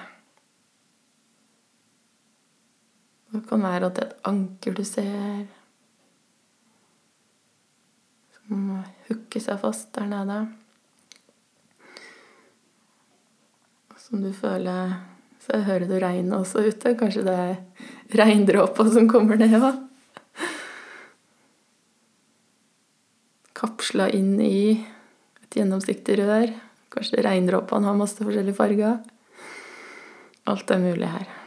Det 3.33 3.43
kan 3.49 3.65
være 3.65 3.89
at 3.89 3.97
det 3.97 4.05
er 4.05 4.11
et 4.11 4.27
anker 4.29 4.75
du 4.77 4.83
ser, 4.85 5.47
som 8.37 8.75
hooker 9.07 9.47
seg 9.47 9.63
fast 9.63 9.95
der 9.97 10.11
nede. 10.11 10.43
Som 14.03 14.21
du 14.27 14.33
føler 14.37 14.99
Så 15.43 15.59
hører 15.67 15.89
du 15.91 15.97
regnet 15.99 16.37
også 16.37 16.63
ute. 16.69 16.95
Kanskje 16.99 17.25
det 17.27 17.35
er 17.35 17.57
regndråpa 18.23 18.87
som 18.95 19.09
kommer 19.11 19.41
ned. 19.41 19.57
òg. 19.59 19.81
Kapsla 23.59 24.09
inn 24.15 24.37
i 24.43 24.79
et 25.43 25.59
gjennomsiktig 25.59 26.21
rør. 26.23 26.55
Kanskje 26.93 27.25
regndråpene 27.27 27.91
har 27.91 27.99
masse 27.99 28.23
forskjellige 28.23 28.59
farger. 28.59 28.99
Alt 30.47 30.71
er 30.71 30.83
mulig 30.83 31.11
her. 31.11 31.42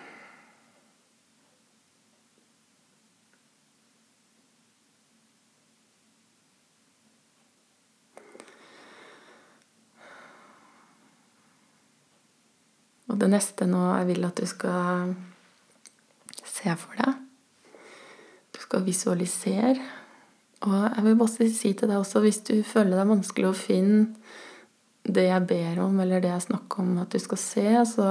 Neste 13.35 13.67
nå 13.69 13.83
jeg 13.91 14.09
vil 14.09 14.27
at 14.27 14.41
du 14.41 14.47
skal 14.49 15.13
se 16.45 16.75
for 16.79 16.97
deg 17.01 17.21
Du 18.55 18.61
skal 18.63 18.85
visualisere. 18.85 19.83
Og 20.65 20.75
jeg 20.79 21.03
vil 21.05 21.17
bare 21.19 21.49
si 21.51 21.73
til 21.73 21.89
deg 21.89 21.99
også, 21.99 22.21
hvis 22.23 22.39
du 22.47 22.55
føler 22.63 22.95
det 22.95 23.03
er 23.03 23.11
vanskelig 23.11 23.49
å 23.49 23.57
finne 23.57 24.05
det 25.05 25.27
jeg 25.27 25.47
ber 25.49 25.81
om, 25.83 25.99
eller 26.01 26.23
det 26.23 26.31
jeg 26.31 26.47
snakker 26.47 26.81
om 26.81 26.95
at 27.03 27.13
du 27.13 27.21
skal 27.21 27.41
se, 27.41 27.67
så 27.91 28.07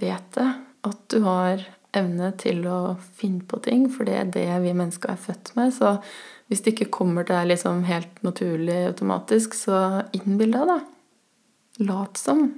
vet 0.00 0.40
jeg 0.40 0.56
at 0.88 1.04
du 1.12 1.20
har 1.22 1.62
evne 1.94 2.32
til 2.40 2.64
å 2.66 2.96
finne 3.18 3.44
på 3.46 3.60
ting, 3.62 3.86
for 3.92 4.08
det 4.08 4.16
er 4.18 4.32
det 4.34 4.48
vi 4.64 4.72
mennesker 4.74 5.12
er 5.12 5.20
født 5.20 5.52
med. 5.58 5.74
Så 5.76 5.94
hvis 6.48 6.64
det 6.64 6.74
ikke 6.74 6.90
kommer 6.96 7.28
til 7.28 7.36
deg 7.36 7.52
liksom 7.52 7.84
helt 7.86 8.22
naturlig 8.26 8.80
automatisk, 8.88 9.54
så 9.56 10.02
innbill 10.16 10.56
deg, 10.56 10.72
det. 10.72 10.80
Lat 11.88 12.18
som. 12.20 12.48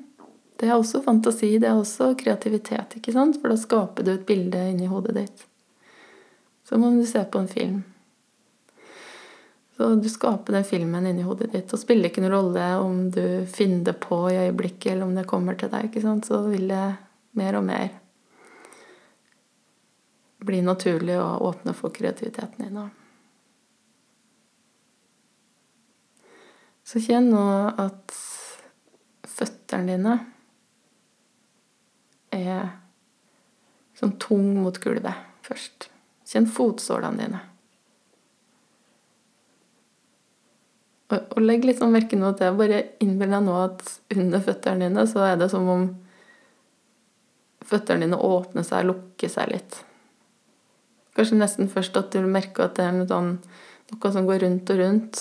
Det 0.57 0.69
er 0.69 0.77
også 0.77 1.03
fantasi, 1.03 1.57
det 1.59 1.69
er 1.69 1.79
også 1.79 2.13
kreativitet, 2.19 2.99
ikke 2.99 3.15
sant? 3.15 3.41
For 3.41 3.51
da 3.51 3.59
skaper 3.59 4.07
du 4.07 4.13
et 4.15 4.27
bilde 4.29 4.61
inni 4.71 4.87
hodet 4.91 5.17
ditt. 5.17 5.49
Som 6.65 6.87
om 6.87 6.97
du 6.99 7.05
ser 7.07 7.27
på 7.29 7.43
en 7.43 7.51
film. 7.51 7.83
Så 9.77 9.95
du 9.99 10.09
skaper 10.09 10.55
den 10.55 10.65
filmen 10.65 11.07
inni 11.11 11.25
hodet 11.27 11.51
ditt. 11.53 11.73
Og 11.75 11.81
spiller 11.83 12.09
ikke 12.09 12.23
noen 12.23 12.37
rolle 12.37 12.69
om 12.79 13.01
du 13.11 13.25
finner 13.51 13.83
det 13.91 13.97
på 14.05 14.21
i 14.31 14.39
øyeblikket, 14.47 14.93
eller 14.93 15.09
om 15.09 15.15
det 15.19 15.27
kommer 15.29 15.59
til 15.59 15.73
deg. 15.73 15.91
ikke 15.91 16.05
sant? 16.05 16.31
Så 16.31 16.45
vil 16.47 16.69
det 16.71 16.85
mer 17.35 17.59
og 17.59 17.67
mer 17.67 17.89
bli 20.45 20.61
naturlig 20.63 21.17
å 21.19 21.41
åpne 21.49 21.75
for 21.75 21.91
kreativiteten 21.91 22.69
din. 22.69 22.79
Så 26.85 27.01
kjenn 27.01 27.31
nå 27.33 27.43
at 27.81 28.15
føttene 29.35 29.97
dine 29.97 30.19
er 32.35 32.71
sånn 33.99 34.17
tung 34.23 34.55
mot 34.63 34.79
gulvet 34.83 35.27
først. 35.47 35.89
Kjenn 36.29 36.49
fotsålene 36.51 37.21
dine. 37.21 37.43
Og, 41.13 41.19
og 41.37 41.41
legg 41.45 41.67
litt 41.67 41.81
sånn 41.83 41.93
merke 41.95 42.17
nå 42.17 42.31
til 42.39 42.57
Bare 42.57 42.81
innbill 43.05 43.35
deg 43.35 43.45
nå 43.45 43.57
at 43.61 43.83
under 44.17 44.41
føttene 44.43 44.89
dine 44.89 45.05
så 45.11 45.27
er 45.29 45.37
det 45.41 45.51
som 45.53 45.69
om 45.71 45.89
føttene 47.65 48.07
dine 48.07 48.21
åpner 48.21 48.65
seg, 48.67 48.89
lukker 48.89 49.31
seg 49.33 49.53
litt. 49.53 49.79
Kanskje 51.15 51.39
nesten 51.39 51.71
først 51.71 51.97
at 51.97 52.13
du 52.13 52.27
merker 52.27 52.67
at 52.67 52.77
det 52.79 52.89
er 52.89 53.05
sånn, 53.09 53.37
noe 53.93 54.13
som 54.13 54.29
går 54.29 54.43
rundt 54.45 54.73
og 54.75 54.81
rundt. 54.81 55.21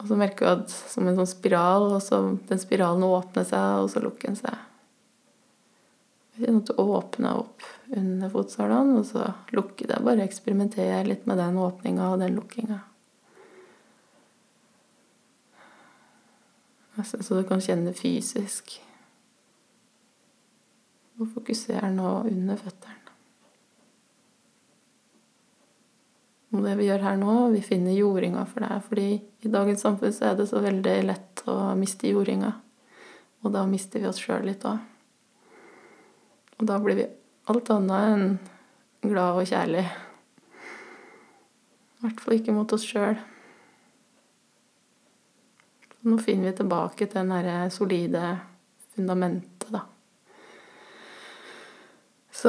Og 0.00 0.08
så 0.10 0.18
merker 0.18 0.46
du 0.46 0.52
at 0.64 0.72
som 0.72 1.06
en 1.08 1.18
sånn 1.20 1.30
spiral, 1.30 1.90
og 1.96 2.00
så 2.02 2.20
den 2.48 2.62
spiralen 2.62 3.04
åpner 3.06 3.46
seg, 3.48 3.84
og 3.84 3.92
så 3.92 4.02
lukker 4.02 4.32
den 4.32 4.40
seg. 4.40 4.56
Sånn 6.34 6.56
måtte 6.56 6.74
åpne 6.82 7.30
opp 7.38 7.62
under 7.94 8.30
fotsålene, 8.32 8.98
og 8.98 9.06
så 9.06 9.28
lukke 9.54 9.86
det. 9.86 10.00
Bare 10.02 10.24
eksperimentere 10.26 11.04
litt 11.06 11.28
med 11.30 11.38
den 11.38 11.60
åpninga 11.62 12.08
og 12.10 12.18
den 12.24 12.34
lukkinga. 12.34 12.80
Så 17.02 17.34
du 17.34 17.44
kan 17.46 17.62
kjenne 17.62 17.90
det 17.90 17.98
fysisk. 17.98 18.76
Og 21.18 21.30
fokusere 21.30 21.90
nå 21.94 22.10
under 22.30 22.58
føttene. 22.58 23.00
Og 26.54 26.62
det 26.62 26.76
vi 26.78 26.86
gjør 26.86 27.02
her 27.02 27.16
nå, 27.18 27.32
vi 27.50 27.60
finner 27.66 27.96
jordinga 27.96 28.44
for 28.46 28.62
deg. 28.62 28.82
fordi 28.86 29.08
i 29.42 29.50
dagens 29.50 29.82
samfunn 29.82 30.12
så 30.14 30.30
er 30.30 30.36
det 30.38 30.46
så 30.46 30.62
veldig 30.62 30.96
lett 31.02 31.42
å 31.50 31.74
miste 31.74 32.10
jordinga. 32.10 32.52
Og 33.42 33.52
da 33.52 33.64
mister 33.66 33.98
vi 33.98 34.06
oss 34.06 34.22
sjøl 34.22 34.46
litt 34.46 34.62
òg. 34.62 34.93
Og 36.64 36.68
da 36.70 36.78
blir 36.80 36.96
vi 36.96 37.04
alt 37.52 37.68
annet 37.74 38.04
enn 38.08 38.38
glad 39.04 39.36
og 39.36 39.44
kjærlig. 39.50 39.82
I 39.84 39.88
hvert 42.06 42.22
fall 42.24 42.36
ikke 42.38 42.54
mot 42.56 42.72
oss 42.72 42.86
sjøl. 42.88 43.18
Nå 46.08 46.16
finner 46.24 46.48
vi 46.48 46.54
tilbake 46.62 47.04
til 47.04 47.20
det 47.20 47.28
derre 47.28 47.68
solide 47.68 48.40
fundamentet, 48.96 49.68
da. 49.76 49.84
Så 52.32 52.48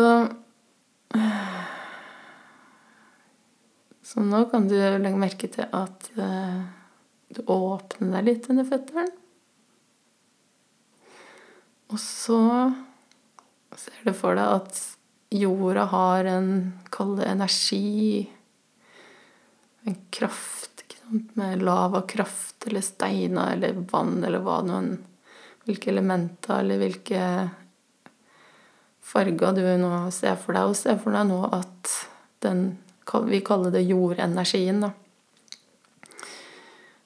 Så 4.05 4.21
nå 4.23 4.45
kan 4.47 4.69
du 4.71 4.79
legge 4.79 5.19
merke 5.19 5.51
til 5.51 5.67
at 5.75 6.07
uh, 6.15 6.63
Du 7.35 7.43
åpner 7.51 8.15
deg 8.15 8.23
litt 8.29 8.47
under 8.53 8.63
føttene. 8.71 9.09
Og 11.91 11.99
så 11.99 12.39
ser 13.79 14.05
du 14.05 14.13
for 14.15 14.37
deg 14.37 14.59
at 14.61 14.79
jorda 15.35 15.85
har 15.91 16.29
en, 16.29 16.49
kall 16.93 17.19
energi, 17.25 18.29
en 19.85 19.97
kraft, 20.13 20.85
ikke 20.85 21.01
sant, 21.01 21.35
med 21.39 21.63
lavakraft 21.65 22.67
eller 22.69 22.85
steiner 22.85 23.53
eller 23.53 23.77
vann 23.91 24.23
eller 24.23 24.43
hva 24.45 24.61
noen 24.65 24.95
Hvilke 25.65 25.89
elementer 25.89 26.59
eller 26.61 26.77
hvilke 26.77 27.19
farger 29.01 29.55
du 29.57 29.63
nå 29.81 29.89
ser 30.13 30.35
for 30.37 30.53
deg. 30.53 30.69
Og 30.69 30.77
se 30.77 30.93
for 31.01 31.15
deg 31.15 31.25
nå 31.25 31.39
at 31.57 31.93
den 32.45 32.67
Vi 33.29 33.39
kaller 33.45 33.73
det 33.73 33.81
jordenergien, 33.85 34.81
da. 34.81 34.91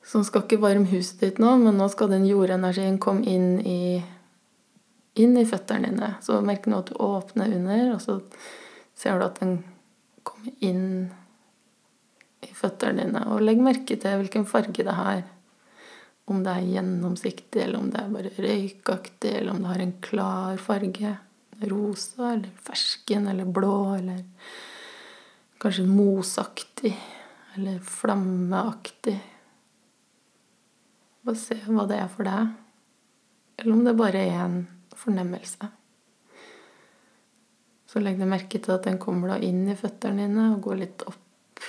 Så 0.03 0.23
skal 0.23 0.45
ikke 0.45 0.61
varme 0.63 0.88
huset 0.91 1.19
ditt 1.23 1.39
nå, 1.43 1.53
men 1.61 1.75
nå 1.77 1.88
skal 1.91 2.11
den 2.11 2.27
jordenergien 2.27 2.99
komme 2.99 3.27
inn 3.27 3.59
i 3.61 3.99
inn 5.19 5.38
i 5.39 5.47
føttene 5.47 5.89
dine. 5.91 6.13
Så 6.23 6.39
merk 6.45 6.67
nå 6.69 6.81
at 6.81 6.91
du 6.91 6.99
åpner 7.03 7.55
under, 7.57 7.85
og 7.95 8.01
så 8.03 8.19
ser 8.97 9.19
du 9.19 9.25
at 9.27 9.41
den 9.41 9.59
kommer 10.27 10.55
inn 10.65 10.85
i 12.45 12.53
føttene 12.55 13.05
dine. 13.05 13.25
Og 13.33 13.43
legg 13.43 13.61
merke 13.63 13.99
til 13.99 14.21
hvilken 14.21 14.47
farge 14.49 14.85
det 14.85 14.95
har. 14.95 15.23
Om 16.29 16.43
det 16.45 16.53
er 16.53 16.69
gjennomsiktig, 16.75 17.63
eller 17.63 17.79
om 17.79 17.89
det 17.89 18.03
er 18.03 18.13
bare 18.13 18.33
røykaktig, 18.38 19.33
eller 19.39 19.51
om 19.53 19.63
det 19.63 19.71
har 19.71 19.85
en 19.85 19.97
klar 20.05 20.61
farge. 20.61 21.15
Rosa, 21.59 22.33
eller 22.35 22.51
fersken, 22.63 23.27
eller 23.27 23.49
blå, 23.49 23.95
eller 23.97 24.21
kanskje 25.59 25.83
mosaktig, 25.89 26.93
eller 27.57 27.81
flammeaktig. 27.83 29.17
Bare 31.27 31.39
se 31.41 31.57
hva 31.65 31.83
det 31.89 31.97
er 31.99 32.11
for 32.13 32.29
deg. 32.29 32.53
Eller 33.59 33.75
om 33.75 33.83
det 33.83 33.97
bare 33.99 34.21
er 34.23 34.38
en 34.45 34.61
fornemmelse. 35.00 35.70
Så 37.89 38.01
legg 38.03 38.20
deg 38.20 38.29
merke 38.29 38.62
til 38.62 38.75
at 38.75 38.86
den 38.86 39.00
kommer 39.01 39.34
da 39.34 39.39
inn 39.41 39.63
i 39.70 39.77
føttene 39.77 40.27
dine 40.27 40.51
og 40.53 40.62
går 40.68 40.82
litt 40.84 41.06
opp 41.10 41.63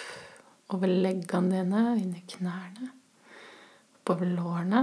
over 0.75 0.91
leggene 0.91 1.63
dine, 1.63 1.85
inn 1.99 2.13
i 2.15 2.25
knærne, 2.35 2.91
oppover 3.99 4.29
lårene. 4.29 4.83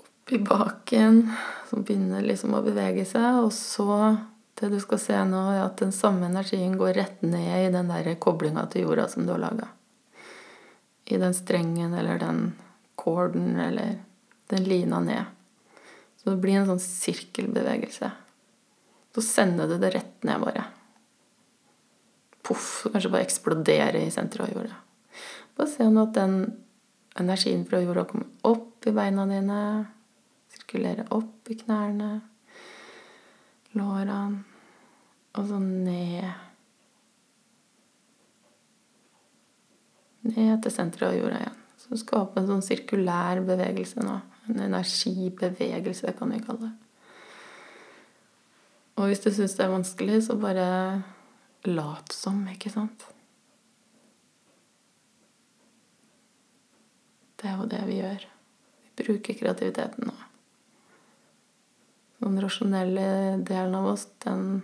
Opp 0.00 0.32
i 0.32 0.40
baken, 0.40 1.20
som 1.68 1.84
begynner 1.84 2.24
liksom 2.24 2.56
å 2.56 2.62
bevege 2.64 3.04
seg. 3.06 3.44
Og 3.44 3.52
så 3.54 4.16
det 4.58 4.70
du 4.72 4.80
skal 4.82 5.00
se 5.02 5.20
nå, 5.28 5.44
er 5.52 5.64
at 5.66 5.78
den 5.82 5.92
samme 5.94 6.28
energien 6.30 6.76
går 6.78 6.96
rett 6.96 7.22
ned 7.26 7.68
i 7.68 7.72
den 7.74 7.90
der 7.90 8.14
koblinga 8.22 8.66
til 8.72 8.88
jorda 8.88 9.08
som 9.12 9.26
du 9.26 9.34
har 9.34 9.42
laga. 9.42 9.68
I 11.04 11.20
den 11.20 11.34
strengen 11.36 11.94
eller 11.94 12.18
den 12.22 12.44
korden 12.96 13.58
eller 13.60 13.98
den 14.54 14.68
lina 14.70 15.00
ned. 15.04 15.24
Så 16.16 16.30
det 16.30 16.40
blir 16.40 16.56
en 16.60 16.70
sånn 16.70 16.80
sirkelbevegelse. 16.80 18.10
Så 19.14 19.22
sender 19.22 19.68
du 19.68 19.76
det 19.78 19.92
rett 19.94 20.24
ned, 20.26 20.40
bare. 20.40 20.64
Poff. 22.44 22.86
Kanskje 22.90 23.12
bare 23.12 23.26
eksplodere 23.26 24.00
i 24.02 24.12
senteret 24.12 24.48
av 24.48 24.56
jorda. 24.56 24.78
Bare 25.54 25.70
se 25.70 25.86
nå 25.86 26.06
at 26.08 26.16
den 26.16 26.38
energien 27.20 27.62
fra 27.68 27.82
jorda 27.82 28.06
kommer 28.08 28.50
opp 28.50 28.88
i 28.88 28.94
beina 28.94 29.26
dine. 29.30 29.60
Sirkulerer 30.54 31.12
opp 31.14 31.50
i 31.50 31.58
knærne, 31.58 32.10
lårene, 33.74 34.42
og 35.34 35.48
så 35.50 35.58
ned. 35.62 36.30
Ned 40.24 40.62
til 40.64 40.72
senteret 40.72 41.10
av 41.12 41.18
jorda 41.18 41.40
igjen. 41.42 41.60
Så 41.84 41.98
skape 42.00 42.40
en 42.40 42.48
sånn 42.48 42.64
sirkulær 42.64 43.42
bevegelse 43.44 44.02
nå. 44.02 44.22
En 44.48 44.60
energibevegelse, 44.60 46.12
kan 46.18 46.32
vi 46.34 46.42
kalle 46.44 46.68
det. 46.68 46.72
Og 48.94 49.10
hvis 49.10 49.24
du 49.24 49.30
syns 49.34 49.56
det 49.58 49.64
er 49.64 49.72
vanskelig, 49.72 50.20
så 50.26 50.36
bare 50.38 50.68
lat 51.66 52.12
som, 52.14 52.44
ikke 52.52 52.70
sant? 52.70 53.06
Det 57.40 57.50
er 57.50 57.58
jo 57.58 57.66
det 57.68 57.80
vi 57.88 57.98
gjør. 57.98 58.28
Vi 58.84 58.92
bruker 59.02 59.40
kreativiteten 59.40 60.08
nå. 60.08 60.14
Den 62.24 62.38
rasjonelle 62.40 63.08
delen 63.44 63.74
av 63.76 63.90
oss, 63.90 64.06
den 64.24 64.62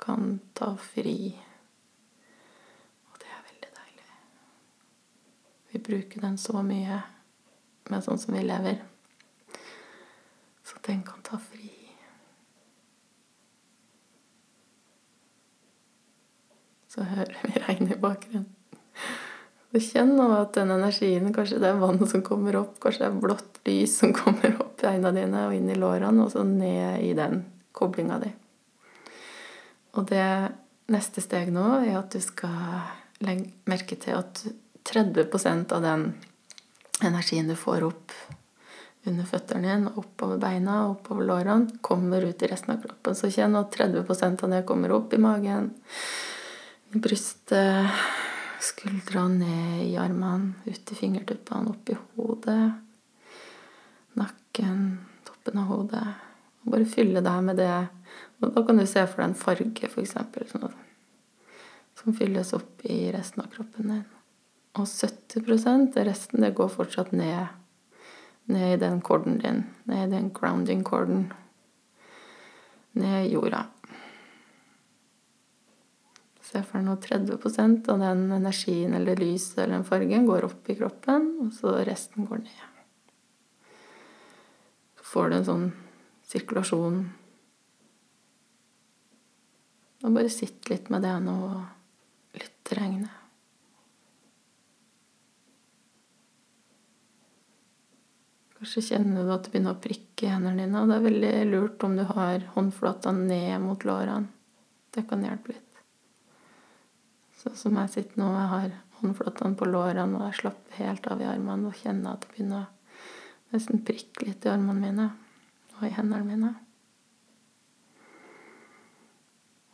kan 0.00 0.38
ta 0.56 0.70
fri. 0.80 1.34
Og 3.10 3.18
det 3.20 3.28
er 3.28 3.42
veldig 3.50 3.72
deilig. 3.80 4.06
Vi 5.72 5.82
bruker 5.90 6.24
den 6.24 6.38
så 6.40 6.62
mye 6.64 7.02
med 7.90 8.04
sånn 8.04 8.20
som 8.20 8.36
vi 8.36 8.44
lever. 8.44 8.80
Så 10.64 10.80
den 10.86 11.02
kan 11.06 11.22
ta 11.26 11.38
fri. 11.40 11.70
Så 16.88 17.04
hører 17.04 17.36
vi 17.42 17.60
regnet 17.66 17.96
i 17.96 18.00
bakgrunnen. 18.00 18.50
Så 19.74 19.80
kjenn 19.82 20.12
nå 20.14 20.28
at 20.36 20.52
den 20.54 20.70
energien 20.70 21.32
Kanskje 21.34 21.58
det 21.58 21.72
er 21.72 21.80
vann 21.80 21.98
som 22.06 22.22
kommer 22.22 22.54
opp, 22.60 22.76
kanskje 22.82 23.02
det 23.02 23.08
er 23.08 23.22
blått 23.24 23.56
lys 23.66 23.96
som 23.98 24.12
kommer 24.20 24.54
opp 24.62 24.84
i 24.84 24.92
øynene 24.92 25.14
dine 25.16 25.46
og 25.48 25.56
inn 25.56 25.70
i 25.72 25.78
lårene, 25.78 26.22
og 26.22 26.30
så 26.30 26.44
ned 26.46 27.02
i 27.02 27.10
den 27.18 27.42
koblinga 27.74 28.20
di. 28.22 28.30
Og 29.98 30.06
det 30.10 30.28
neste 30.94 31.22
steg 31.24 31.50
nå 31.54 31.66
er 31.80 31.98
at 31.98 32.14
du 32.14 32.22
skal 32.22 32.86
legge 33.24 33.50
merke 33.70 33.98
til 33.98 34.18
at 34.18 34.44
30% 34.84 35.72
av 35.74 35.82
den 35.82 36.06
energien 37.06 37.48
du 37.48 37.56
får 37.58 37.86
opp 37.86 38.12
under 39.04 39.26
føttene 39.28 39.68
dine, 39.68 39.92
oppover 40.00 40.38
beina 40.40 40.78
oppover 40.88 41.26
lårene, 41.28 41.78
kommer 41.84 42.24
ut 42.24 42.42
i 42.42 42.48
resten 42.48 42.74
av 42.74 42.82
kroppen. 42.84 43.16
Så 43.16 43.30
kjenn 43.32 43.56
at 43.60 43.74
30% 43.76 44.44
av 44.46 44.54
det 44.54 44.62
kommer 44.68 44.94
opp 44.96 45.12
i 45.12 45.20
magen, 45.20 45.70
i 46.94 47.00
brystet, 47.04 48.06
skuldrene 48.64 49.42
ned 49.42 49.82
i 49.90 49.96
armene, 50.00 50.54
ut 50.64 50.92
i 50.92 50.96
fingertuppene, 50.96 51.74
opp 51.74 51.92
i 51.92 51.98
hodet, 52.14 52.62
nakken, 54.16 54.80
toppen 55.28 55.60
av 55.60 55.68
hodet. 55.68 56.06
Og 56.64 56.72
bare 56.72 56.88
fylle 56.88 57.20
deg 57.24 57.44
med 57.44 57.60
det. 57.60 57.74
Og 58.40 58.56
da 58.56 58.64
kan 58.64 58.80
du 58.80 58.86
se 58.88 59.04
for 59.04 59.20
deg 59.20 59.28
en 59.28 59.36
farge, 59.36 59.90
f.eks., 59.90 60.16
sånn 60.54 60.72
som 61.94 62.16
fylles 62.16 62.50
opp 62.56 62.84
i 62.90 63.12
resten 63.14 63.44
av 63.44 63.52
kroppen 63.52 63.92
din. 63.92 64.04
Og 64.74 64.88
70% 64.90 65.94
resten, 66.08 66.42
det 66.42 66.54
går 66.58 66.72
fortsatt 66.72 67.12
ned. 67.14 67.46
Ned 68.50 68.74
i 68.74 68.80
den 68.80 69.00
korden 69.00 69.38
din. 69.38 69.62
Ned 69.86 70.08
i 70.08 70.16
den 70.16 70.32
grounding-korden. 70.34 71.28
Ned 72.98 73.26
i 73.26 73.32
jorda. 73.32 73.62
Se 76.44 76.60
for 76.62 76.78
deg 76.78 76.86
nå 76.86 76.98
30% 77.02 77.88
av 77.90 78.02
den 78.02 78.26
energien 78.34 78.94
eller 78.94 79.18
lyset 79.18 79.62
eller 79.62 79.78
den 79.78 79.88
fargen 79.88 80.26
går 80.28 80.44
opp 80.50 80.68
i 80.70 80.76
kroppen, 80.78 81.32
og 81.42 81.54
så 81.56 81.78
resten 81.86 82.28
går 82.28 82.44
ned. 82.44 82.68
Så 84.98 85.08
får 85.14 85.30
du 85.30 85.38
en 85.38 85.48
sånn 85.48 85.66
sirkulasjon. 86.30 87.02
Og 90.04 90.14
bare 90.14 90.30
sitt 90.30 90.68
litt 90.70 90.90
med 90.92 91.06
det 91.06 91.16
nå, 91.24 91.36
og 91.48 92.38
lytt 92.38 92.58
til 92.66 92.82
regnet. 92.82 93.23
Kanskje 98.64 98.80
kjenner 98.96 99.26
du 99.26 99.30
at 99.34 99.44
det 99.44 99.50
begynner 99.52 99.74
å 99.74 99.80
prikke 99.84 100.24
i 100.24 100.28
hendene 100.32 100.64
dine. 100.64 100.80
Og 100.80 100.88
det 100.88 100.94
er 100.96 101.02
veldig 101.04 101.32
lurt 101.50 101.82
om 101.84 101.98
du 101.98 102.04
har 102.08 102.44
håndflata 102.54 103.10
ned 103.12 103.60
mot 103.60 103.82
lårene. 103.84 104.30
Det 104.96 105.02
kan 105.10 105.20
hjelpe 105.20 105.52
litt. 105.52 105.80
Sånn 107.42 107.58
som 107.60 107.74
jeg 107.76 107.90
sitter 107.92 108.22
nå, 108.22 108.30
jeg 108.32 108.48
har 108.54 108.70
håndflatene 109.02 109.58
på 109.60 109.66
lårene, 109.68 110.16
og 110.16 110.30
jeg 110.30 110.38
slapper 110.38 110.78
helt 110.78 111.08
av 111.12 111.20
i 111.20 111.26
armene 111.28 111.68
og 111.68 111.76
kjenner 111.76 112.14
at 112.14 112.24
det 112.24 112.30
begynner 112.30 112.62
å 112.62 113.52
nesten 113.52 113.82
prikke 113.84 114.30
litt 114.30 114.46
i 114.48 114.52
armene 114.54 114.80
mine 114.80 115.08
og 115.74 115.82
i 115.84 115.90
hendene 115.98 116.24
mine. 116.24 116.52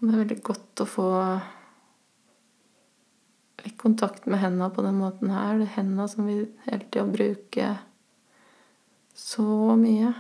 Og 0.01 0.09
det 0.09 0.17
er 0.17 0.23
veldig 0.25 0.39
godt 0.51 0.83
å 0.83 0.89
få 0.97 1.07
litt 3.63 3.79
kontakt 3.79 4.27
med 4.27 4.43
hendene 4.43 4.73
på 4.75 4.83
den 4.83 4.99
måten 4.99 5.31
her. 5.31 5.63
Det 5.63 5.69
er 5.69 5.77
hendene 5.77 6.09
som 6.11 6.27
vi 6.27 6.41
hele 6.67 6.89
tida 6.89 7.07
bruker 7.07 7.79
så 9.21 9.77
mye. 9.79 10.11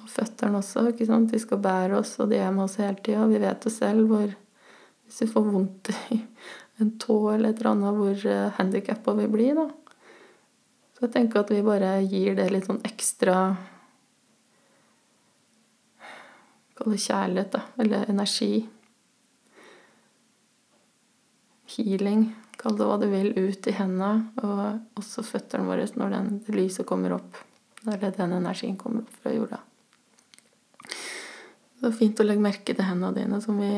Og 0.00 0.08
føttene 0.08 0.60
også. 0.60 0.86
ikke 0.92 1.08
sant? 1.08 1.32
De 1.32 1.40
skal 1.40 1.62
bære 1.62 1.98
oss, 2.00 2.16
og 2.20 2.30
de 2.32 2.40
er 2.40 2.52
med 2.54 2.66
oss 2.66 2.78
hele 2.80 3.00
tida. 3.00 3.26
Vi 3.30 3.40
vet 3.42 3.66
det 3.66 3.74
selv 3.74 4.08
hvor 4.10 4.28
Hvis 5.10 5.24
vi 5.24 5.26
får 5.26 5.42
vondt 5.42 5.88
i 6.14 6.20
en 6.78 6.92
tå 7.02 7.16
eller 7.32 7.50
et 7.50 7.58
eller 7.58 7.70
annet, 7.72 7.96
hvor 7.98 8.26
eh, 8.30 8.52
handikappa 8.60 9.14
vi 9.18 9.26
blir, 9.26 9.58
da. 9.58 9.64
Så 10.94 11.06
jeg 11.08 11.14
tenker 11.16 11.40
at 11.40 11.50
vi 11.50 11.64
bare 11.66 11.96
gir 12.04 12.36
det 12.38 12.46
litt 12.52 12.68
sånn 12.68 12.82
ekstra 12.86 13.56
Kall 16.80 16.94
det 16.94 17.00
kjærlighet, 17.02 17.50
da. 17.52 17.60
Eller 17.82 18.06
energi. 18.08 18.62
Healing, 21.74 22.22
kall 22.60 22.76
det 22.76 22.86
hva 22.88 22.98
du 23.00 23.06
vil, 23.08 23.32
ut 23.36 23.68
i 23.70 23.76
hendene, 23.76 24.28
og 24.44 25.00
også 25.00 25.24
føttene 25.24 25.68
våre 25.68 25.86
når 25.96 26.12
den, 26.12 26.28
det 26.44 26.56
lyset 26.56 26.88
kommer 26.88 27.16
opp. 27.16 27.38
Når 27.86 28.10
den 28.18 28.36
energien 28.36 28.76
kommer 28.80 29.06
opp 29.06 29.22
fra 29.22 29.32
jorda. 29.32 29.62
Det 31.80 31.88
er 31.88 31.96
fint 31.96 32.20
å 32.20 32.26
legge 32.26 32.44
merke 32.44 32.74
til 32.76 32.84
hendene 32.84 33.16
dine 33.16 33.40
som 33.40 33.56
vi 33.60 33.72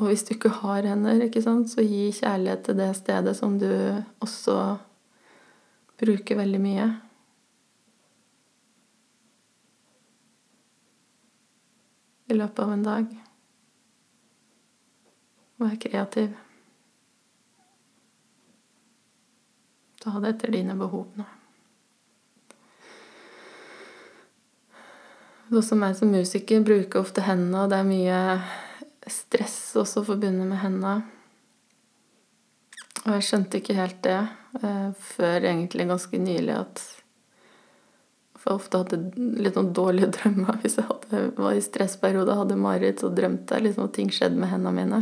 Og 0.00 0.06
hvis 0.08 0.22
du 0.24 0.30
ikke 0.32 0.48
har 0.62 0.86
hender, 0.88 1.18
ikke 1.26 1.42
sant, 1.44 1.68
så 1.68 1.84
gi 1.84 2.06
kjærlighet 2.16 2.62
til 2.64 2.78
det 2.78 2.86
stedet 2.96 3.34
som 3.36 3.58
du 3.60 3.68
også 4.24 4.54
bruker 6.00 6.38
veldig 6.40 6.60
mye. 6.64 6.86
I 12.32 12.38
løpet 12.38 12.64
av 12.64 12.72
en 12.72 12.86
dag. 12.86 13.12
Vær 15.60 15.76
kreativ. 15.80 16.32
Ta 20.00 20.16
det 20.22 20.32
etter 20.34 20.54
dine 20.56 20.76
behov 20.80 21.10
nå. 21.20 21.26
Også 25.50 25.76
meg 25.76 25.96
som 25.98 26.12
musiker 26.14 26.62
bruker 26.64 27.02
ofte 27.02 27.24
hendene, 27.26 27.64
og 27.64 27.72
det 27.72 27.80
er 27.80 27.88
mye 27.88 28.20
stress 29.10 29.74
også 29.76 30.04
forbundet 30.06 30.46
med 30.46 30.62
hendene. 30.62 31.00
Og 33.02 33.16
jeg 33.16 33.26
skjønte 33.26 33.60
ikke 33.60 33.76
helt 33.76 34.00
det 34.04 34.16
eh, 34.62 34.88
før 35.12 35.48
egentlig 35.50 35.88
ganske 35.88 36.20
nylig 36.20 36.56
at 36.56 36.82
For 38.40 38.52
jeg 38.52 38.60
ofte 38.60 38.80
hadde 38.80 38.98
litt 39.40 39.56
noen 39.56 39.72
dårlige 39.76 40.12
drømmer 40.16 40.60
hvis 40.62 40.78
jeg 40.80 40.88
hadde, 40.88 41.24
var 41.36 41.56
i 41.56 41.64
stressperiode 41.64 42.32
og 42.32 42.44
hadde 42.44 42.60
mareritt, 42.60 43.02
så 43.02 43.10
drømte 43.12 43.56
jeg 43.56 43.68
liksom 43.68 43.88
at 43.88 43.96
ting 43.98 44.12
skjedde 44.14 44.40
med 44.40 44.52
hendene 44.52 44.76
mine. 44.78 45.00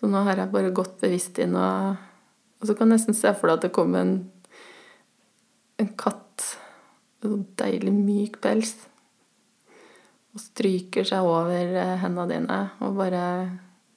Så 0.00 0.08
nå 0.08 0.22
har 0.24 0.40
jeg 0.40 0.52
bare 0.52 0.72
gått 0.72 0.96
bevisst 1.02 1.38
inn, 1.44 1.52
og, 1.60 1.96
og 2.60 2.68
så 2.68 2.76
kan 2.76 2.88
jeg 2.88 2.96
nesten 2.96 3.16
se 3.16 3.34
for 3.36 3.50
deg 3.50 3.58
at 3.58 3.66
det 3.66 3.74
kom 3.76 3.96
en, 4.00 4.14
en 5.76 5.90
katt. 6.00 6.46
En 7.20 7.34
sånn 7.34 7.44
deilig 7.60 7.92
myk 7.92 8.40
pels 8.40 8.78
og 10.30 10.40
stryker 10.42 11.06
seg 11.06 11.26
over 11.26 11.74
eh, 11.74 11.96
hendene 12.00 12.30
dine 12.30 12.58
og 12.86 12.98
bare 13.00 13.22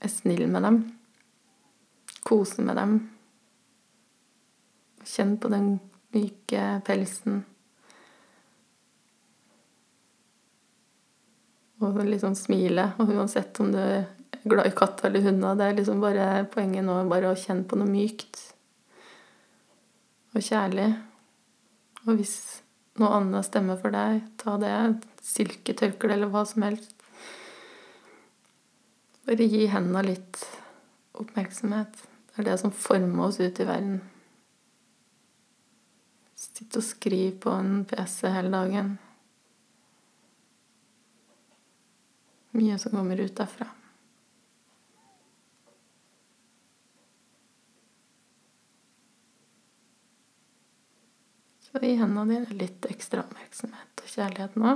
er 0.04 0.12
snill 0.12 0.48
med 0.52 0.66
dem. 0.66 0.80
Kose 2.26 2.63
med 2.66 2.78
dem. 2.80 2.98
Kjenn 5.04 5.36
på 5.39 5.52
den 5.54 5.76
myke 6.16 6.66
pelsen. 6.88 7.44
Og 11.84 12.00
liksom 12.08 12.36
smile. 12.39 12.89
Og 13.04 13.12
uansett 13.13 13.60
om 13.60 13.72
du 13.76 13.84
glad 14.44 14.68
i 14.68 14.76
katter 14.76 15.10
eller 15.10 15.24
hunder, 15.28 15.56
det 15.56 15.68
er 15.68 15.78
liksom 15.78 16.02
bare 16.04 16.28
poenget 16.52 16.86
nå 16.86 16.98
bare 17.12 17.32
å 17.32 17.40
kjenne 17.40 17.68
på 17.68 17.80
noe 17.80 17.90
mykt 17.90 18.42
og 20.34 20.42
kjærlig. 20.42 20.90
Og 22.04 22.18
hvis 22.18 22.36
noe 23.00 23.14
annet 23.18 23.48
stemmer 23.48 23.80
for 23.80 23.94
deg, 23.94 24.24
ta 24.42 24.58
det 24.62 24.74
silketørkle 25.24 26.18
eller 26.18 26.32
hva 26.34 26.44
som 26.50 26.66
helst. 26.66 26.96
Bare 29.24 29.48
gi 29.48 29.68
hendene 29.72 30.04
litt 30.10 30.42
oppmerksomhet. 31.16 32.02
Det 32.34 32.42
er 32.42 32.50
det 32.50 32.58
som 32.60 32.74
former 32.76 33.30
oss 33.30 33.40
ut 33.40 33.62
i 33.62 33.68
verden. 33.70 34.02
Sitte 36.36 36.82
og 36.82 36.86
skriv 36.86 37.38
på 37.46 37.54
en 37.56 37.86
PC 37.88 38.28
hele 38.34 38.52
dagen. 38.54 38.98
Mye 42.54 42.76
som 42.82 42.94
kommer 42.94 43.22
ut 43.22 43.38
derfra. 43.38 43.70
Så 51.74 51.80
gi 51.82 51.96
hendene 51.98 52.30
dine 52.30 52.56
litt 52.60 52.86
ekstra 52.86 53.24
oppmerksomhet 53.24 54.02
og 54.04 54.10
kjærlighet 54.12 54.58
nå. 54.62 54.74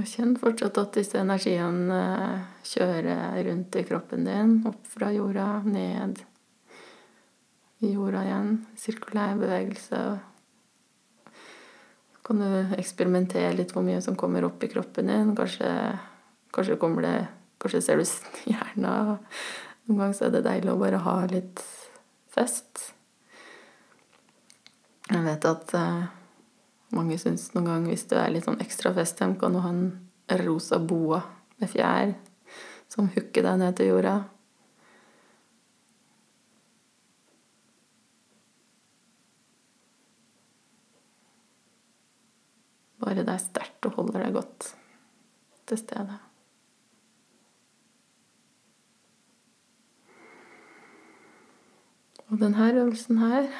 Og 0.00 0.08
kjenn 0.10 0.32
fortsatt 0.40 0.80
at 0.82 0.96
disse 0.98 1.20
energiene 1.20 1.98
eh, 2.02 2.40
kjører 2.66 3.38
rundt 3.46 3.78
i 3.78 3.84
kroppen 3.86 4.26
din. 4.26 4.56
Opp 4.66 4.80
fra 4.90 5.12
jorda, 5.14 5.60
ned 5.62 6.18
i 7.86 7.92
jorda 7.92 8.24
igjen. 8.26 8.56
Sirkulær 8.82 9.36
bevegelse. 9.38 10.00
Så 12.16 12.24
kan 12.26 12.42
du 12.42 12.74
eksperimentere 12.80 13.54
litt 13.54 13.76
hvor 13.76 13.86
mye 13.86 14.02
som 14.02 14.18
kommer 14.18 14.48
opp 14.48 14.66
i 14.66 14.72
kroppen 14.74 15.06
din. 15.12 15.30
Kanskje, 15.38 15.70
kanskje 16.50 16.80
kommer 16.82 17.06
det 17.06 17.14
Kanskje 17.62 17.82
ser 17.84 18.00
du 18.00 18.06
stjerna. 18.08 18.94
Noen 19.86 20.00
ganger 20.00 20.16
så 20.18 20.26
er 20.26 20.34
det 20.34 20.42
deilig 20.48 20.72
å 20.72 20.80
bare 20.80 20.98
ha 21.04 21.14
litt 21.30 21.62
fest. 22.32 22.88
Jeg 25.12 25.22
vet 25.26 25.46
at 25.46 25.74
uh, 25.76 26.10
mange 26.96 27.18
syns 27.20 27.50
noen 27.54 27.68
gang 27.68 27.86
hvis 27.90 28.06
du 28.10 28.16
er 28.18 28.32
litt 28.34 28.48
sånn 28.48 28.62
ekstra 28.64 28.94
festhjem, 28.96 29.36
kan 29.38 29.54
du 29.54 29.62
ha 29.62 29.70
en 29.70 29.84
rosa 30.42 30.78
boa 30.82 31.20
med 31.60 31.70
fjær 31.70 32.14
som 32.90 33.10
hooker 33.14 33.46
deg 33.46 33.60
ned 33.60 33.76
til 33.78 33.92
jorda. 33.92 34.16
Bare 43.02 43.24
det 43.26 43.34
er 43.34 43.42
sterkt 43.42 43.90
og 43.90 43.98
holder 43.98 44.26
deg 44.26 44.36
godt 44.40 44.72
til 45.70 45.80
stede. 45.80 46.20
Og 52.32 52.40
denne 52.40 52.70
øvelsen 52.72 53.18
her 53.20 53.50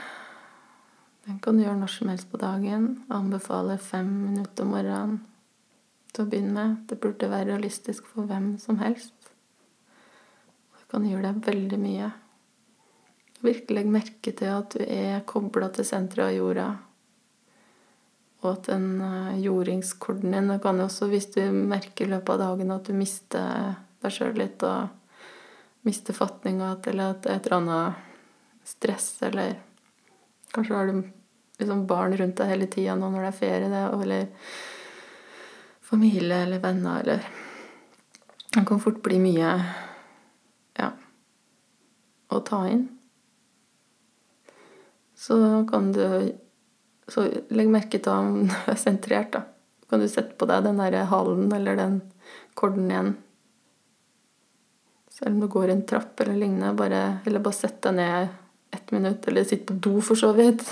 den 1.26 1.38
kan 1.38 1.54
du 1.54 1.62
gjøre 1.62 1.78
når 1.78 1.90
som 1.92 2.08
helst 2.10 2.30
på 2.32 2.38
dagen. 2.40 2.86
Anbefaler 3.12 3.78
fem 3.78 4.08
minutter 4.24 4.64
om 4.64 4.72
morgenen 4.74 5.20
til 6.10 6.24
å 6.24 6.30
begynne 6.30 6.54
med. 6.56 6.80
Det 6.90 6.98
burde 7.02 7.28
være 7.30 7.52
realistisk 7.52 8.08
for 8.10 8.26
hvem 8.26 8.56
som 8.58 8.80
helst. 8.80 9.14
Det 10.80 10.88
kan 10.90 11.06
gjøre 11.06 11.28
deg 11.28 11.46
veldig 11.46 11.78
mye. 11.78 12.10
Virkelig 13.42 13.86
merke 13.86 14.34
til 14.34 14.50
at 14.50 14.74
du 14.74 14.82
er 14.82 15.22
kobla 15.30 15.70
til 15.70 15.86
senteret 15.86 16.32
av 16.32 16.36
jorda. 16.40 16.68
Og 18.42 18.48
at 18.56 18.70
den 18.72 18.88
eh, 19.06 19.42
jordingskorden 19.44 20.34
din 20.34 20.56
kan 20.62 20.80
også, 20.82 21.06
hvis 21.12 21.30
du 21.36 21.42
merker 21.52 22.08
i 22.08 22.14
løpet 22.16 22.34
av 22.34 22.48
dagen 22.48 22.74
at 22.74 22.88
du 22.88 22.96
mister 22.98 23.76
deg 24.02 24.14
sjøl 24.14 24.34
litt 24.40 24.64
og 24.66 24.90
mister 25.86 26.16
fatninga, 26.16 26.74
eller 26.90 27.14
at 27.14 27.28
et 27.30 27.46
eller 27.46 27.60
annet 27.60 28.08
stress, 28.64 29.22
eller 29.22 29.58
Kanskje 30.52 30.74
har 30.74 30.86
du 30.86 31.02
liksom 31.58 31.86
barn 31.86 32.16
rundt 32.16 32.36
deg 32.36 32.50
hele 32.50 32.66
tida 32.68 32.94
nå 32.98 33.08
når 33.08 33.22
det 33.24 33.28
er 33.30 33.38
ferie, 33.38 33.68
det, 33.72 33.82
eller 34.04 34.26
familie 35.80 36.42
eller 36.44 36.60
venner, 36.60 37.00
eller 37.00 37.24
Det 38.52 38.64
kan 38.68 38.80
fort 38.80 39.00
bli 39.02 39.16
mye 39.16 39.52
ja, 40.76 40.90
å 42.28 42.40
ta 42.44 42.66
inn. 42.68 42.84
Så 45.16 45.36
kan 45.70 45.92
du 45.92 46.04
Så 47.08 47.24
legg 47.50 47.68
merke 47.68 47.98
til 47.98 48.12
om 48.12 48.44
du 48.50 48.70
er 48.70 48.78
sentrert, 48.78 49.32
da. 49.32 49.42
Kan 49.90 50.00
du 50.00 50.08
sette 50.08 50.36
på 50.38 50.46
deg 50.48 50.64
den 50.64 50.78
derre 50.80 51.02
halen 51.10 51.50
eller 51.52 51.76
den 51.76 51.98
korden 52.56 52.92
igjen. 52.92 53.10
Selv 55.12 55.34
om 55.34 55.40
du 55.42 55.48
går 55.52 55.72
en 55.72 55.82
trapp 55.88 56.20
eller 56.20 56.38
lignende, 56.38 56.72
bare, 56.76 57.02
eller 57.26 57.44
bare 57.44 57.58
sett 57.58 57.82
deg 57.84 57.98
ned 57.98 58.41
ett 58.72 58.90
minutt, 58.90 59.28
eller 59.28 59.44
sitte 59.44 59.72
på 59.72 59.78
do, 59.84 60.00
for 60.00 60.18
så 60.18 60.32
vidt. 60.36 60.64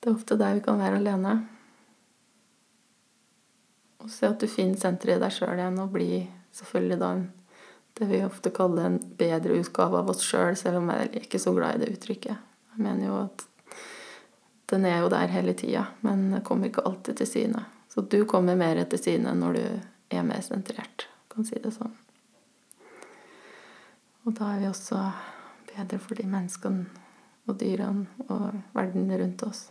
Det 0.00 0.10
er 0.10 0.14
ofte 0.14 0.38
der 0.38 0.54
vi 0.54 0.62
kan 0.62 0.78
være 0.78 1.00
alene. 1.00 1.32
Og 4.04 4.10
se 4.12 4.28
at 4.28 4.38
du 4.38 4.46
finner 4.46 4.78
senteret 4.78 5.18
i 5.18 5.24
deg 5.24 5.34
sjøl 5.34 5.58
igjen, 5.58 5.80
og 5.82 5.90
bli 5.96 6.20
selvfølgelig 6.54 7.00
da 7.00 7.10
det 7.96 8.06
vi 8.10 8.20
ofte 8.22 8.52
kaller 8.54 8.86
en 8.86 8.98
bedre 9.18 9.56
utgave 9.58 9.98
av 9.98 10.12
oss 10.12 10.22
sjøl, 10.22 10.52
selv, 10.52 10.62
selv 10.62 10.82
om 10.82 10.92
jeg 10.92 11.06
er 11.08 11.20
ikke 11.22 11.40
så 11.42 11.54
glad 11.56 11.76
i 11.76 11.84
det 11.84 11.94
uttrykket. 11.96 12.42
Jeg 12.76 12.84
mener 12.84 13.08
jo 13.08 13.20
at 13.24 13.46
den 14.70 14.84
er 14.84 15.00
jo 15.00 15.10
der 15.10 15.32
hele 15.32 15.54
tida, 15.56 15.86
men 16.04 16.42
kommer 16.44 16.68
ikke 16.68 16.84
alltid 16.86 17.22
til 17.22 17.30
syne. 17.30 17.64
Så 17.90 18.04
du 18.04 18.24
kommer 18.28 18.58
mer 18.58 18.82
til 18.84 19.00
syne 19.00 19.32
når 19.34 19.56
du 19.56 19.62
er 20.12 20.26
mer 20.26 20.42
sentrert, 20.44 21.06
kan 21.32 21.46
si 21.48 21.58
det 21.62 21.72
sånn. 21.74 21.94
Og 24.26 24.34
da 24.36 24.52
er 24.52 24.62
vi 24.62 24.68
også 24.68 25.00
bedre 25.76 26.00
for 26.02 26.18
de 26.18 26.26
menneskene 26.30 26.86
og 27.46 27.58
dyrene 27.60 28.06
og 28.26 28.56
verden 28.74 29.10
rundt 29.12 29.44
oss. 29.46 29.66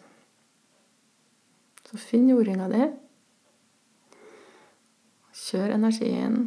Så 1.85 1.99
finn 2.01 2.29
jordinga 2.29 2.69
di. 2.71 2.85
Kjør 5.35 5.75
energien. 5.75 6.37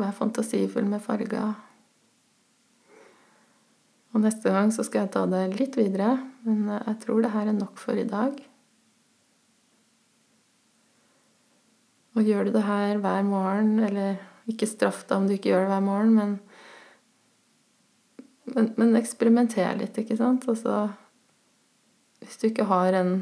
Vær 0.00 0.14
fantasifull 0.16 0.88
med 0.88 1.04
farger. 1.04 1.52
Og 4.12 4.20
neste 4.20 4.52
gang 4.52 4.72
så 4.74 4.84
skal 4.84 5.06
jeg 5.06 5.12
ta 5.14 5.24
det 5.28 5.44
litt 5.54 5.76
videre, 5.78 6.16
men 6.44 6.66
jeg 6.74 6.98
tror 7.04 7.22
det 7.24 7.32
her 7.32 7.48
er 7.48 7.56
nok 7.56 7.80
for 7.80 7.96
i 7.96 8.08
dag. 8.08 8.34
Og 12.12 12.28
gjør 12.28 12.48
du 12.48 12.52
det 12.52 12.64
her 12.66 13.00
hver 13.00 13.22
morgen, 13.24 13.78
eller 13.80 14.20
ikke 14.50 14.68
straff 14.68 15.06
deg 15.08 15.16
om 15.16 15.28
du 15.28 15.36
ikke 15.38 15.52
gjør 15.52 15.64
det 15.64 15.72
hver 15.72 15.86
morgen, 15.86 16.12
men 16.18 16.34
men, 18.44 18.72
men 18.76 18.96
eksperimenter 18.98 19.76
litt, 19.78 19.98
ikke 19.98 20.18
sant? 20.18 20.48
Altså 20.50 20.88
Hvis 22.22 22.40
du 22.40 22.48
ikke 22.48 22.66
har 22.70 22.96
en 22.98 23.14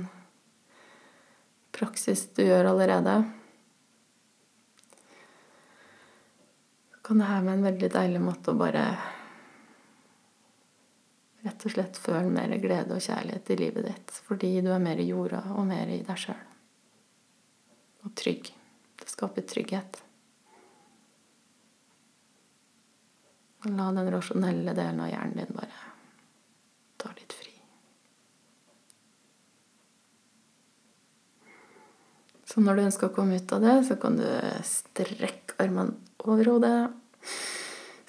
praksis 1.76 2.26
du 2.37 2.42
gjør 2.44 2.72
allerede, 2.72 3.20
så 6.90 7.00
kan 7.06 7.22
det 7.22 7.30
her 7.30 7.46
være 7.46 7.59
en 7.59 7.66
veldig 7.68 7.90
deilig 7.94 8.20
måte 8.24 8.52
å 8.52 8.61
bare 8.61 8.85
rett 11.40 11.64
og 11.64 11.72
slett 11.72 11.96
føle 11.96 12.28
mer 12.28 12.52
glede 12.61 12.96
og 12.96 13.04
kjærlighet 13.04 13.52
i 13.54 13.59
livet 13.62 13.88
ditt 13.88 14.20
fordi 14.26 14.52
du 14.61 14.68
er 14.74 14.83
mer 14.83 15.00
i 15.00 15.09
jorda 15.09 15.40
og 15.54 15.64
mer 15.70 15.88
i 15.88 16.02
deg 16.04 16.20
sjøl. 16.20 16.46
Og 18.04 18.12
trygg. 18.16 18.52
Det 19.00 19.09
skaper 19.09 19.44
trygghet. 19.48 20.00
La 23.68 23.90
den 23.92 24.11
rasjonelle 24.12 24.73
delen 24.77 25.01
av 25.05 25.11
hjernen 25.11 25.37
din 25.42 25.57
bare 25.57 25.87
ta 27.01 27.11
litt 27.16 27.33
fri. 27.37 27.53
Så 32.49 32.64
når 32.64 32.77
du 32.77 32.85
ønsker 32.88 33.11
å 33.11 33.14
komme 33.14 33.37
ut 33.38 33.53
av 33.55 33.62
det, 33.62 33.77
så 33.87 33.96
kan 34.01 34.16
du 34.18 34.27
strekke 34.66 35.59
armene 35.62 35.94
over 36.25 36.51
hodet. 36.51 36.79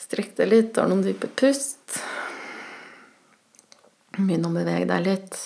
Strekk 0.02 0.34
deg 0.40 0.50
litt, 0.50 0.72
ta 0.76 0.88
noen 0.90 1.04
dype 1.06 1.30
pust. 1.38 2.00
Begynn 4.18 4.48
å 4.48 4.54
bevege 4.56 4.88
deg 4.90 5.06
litt. 5.06 5.38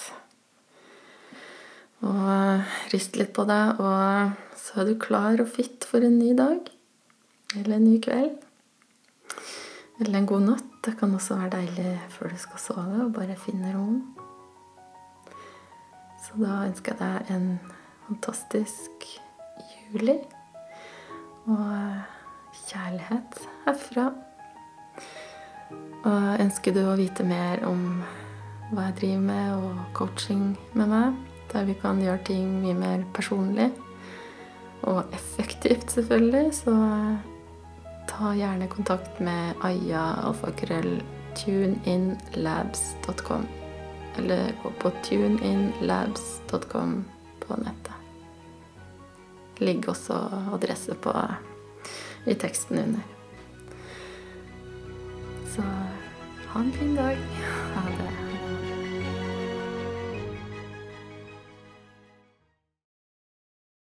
Og 2.06 2.94
rist 2.94 3.18
litt 3.20 3.34
på 3.36 3.46
deg, 3.50 3.82
og 3.82 4.58
så 4.62 4.82
er 4.82 4.89
du 4.89 4.96
klar 5.02 5.41
og 5.41 5.52
fit 5.52 5.86
for 5.89 6.06
en 6.06 6.18
ny 6.22 6.32
dag. 6.38 6.72
Eller 7.58 7.78
en 7.78 7.88
ny 7.89 8.00
kveld. 8.06 8.44
Eller 9.99 10.19
en 10.19 10.27
god 10.27 10.47
natt. 10.49 10.71
Det 10.86 10.95
kan 10.99 11.13
også 11.15 11.38
være 11.39 11.53
deilig 11.60 11.93
før 12.13 12.34
du 12.34 12.39
skal 12.41 12.62
sove, 12.62 13.05
og 13.05 13.13
bare 13.15 13.38
finne 13.39 13.71
roen. 13.73 14.01
Så 16.21 16.38
da 16.41 16.65
ønsker 16.65 16.93
jeg 16.93 17.01
deg 17.01 17.31
en 17.36 17.47
fantastisk 18.08 19.08
juli. 19.93 20.17
Og 21.45 21.63
kjærlighet 22.65 23.39
herfra. 23.65 24.10
Og 26.05 26.43
ønsker 26.43 26.75
du 26.75 26.84
å 26.86 26.97
vite 26.99 27.25
mer 27.25 27.63
om 27.65 28.03
hva 28.71 28.89
jeg 28.89 28.97
driver 28.99 29.23
med, 29.29 29.55
og 29.55 29.81
coaching 29.97 30.45
med 30.73 30.89
meg, 30.91 31.17
der 31.53 31.65
vi 31.69 31.77
kan 31.81 32.01
gjøre 32.01 32.23
ting 32.27 32.49
mye 32.63 32.77
mer 32.77 33.05
personlig 33.13 33.69
og 34.86 35.13
effektivt, 35.13 35.91
selvfølgelig, 35.91 36.53
så 36.53 36.73
ta 38.08 38.36
gjerne 38.36 38.68
kontakt 38.68 39.20
med 39.20 39.54
Aya 39.63 40.13
alfakrøll 40.24 41.04
tuneinlabs.com. 41.36 43.48
Eller 44.18 44.52
gå 44.63 44.72
på 44.80 44.91
tuneinlabs.com 45.04 47.06
på 47.48 47.56
nettet. 47.56 47.94
Ligger 49.58 49.89
også 49.89 50.30
adresse 50.54 50.96
på 50.96 51.13
i 52.26 52.36
teksten 52.36 52.80
under. 52.80 53.00
Så 55.56 55.62
ha 56.52 56.60
en 56.60 56.72
fin 56.72 56.96
dag. 56.96 57.18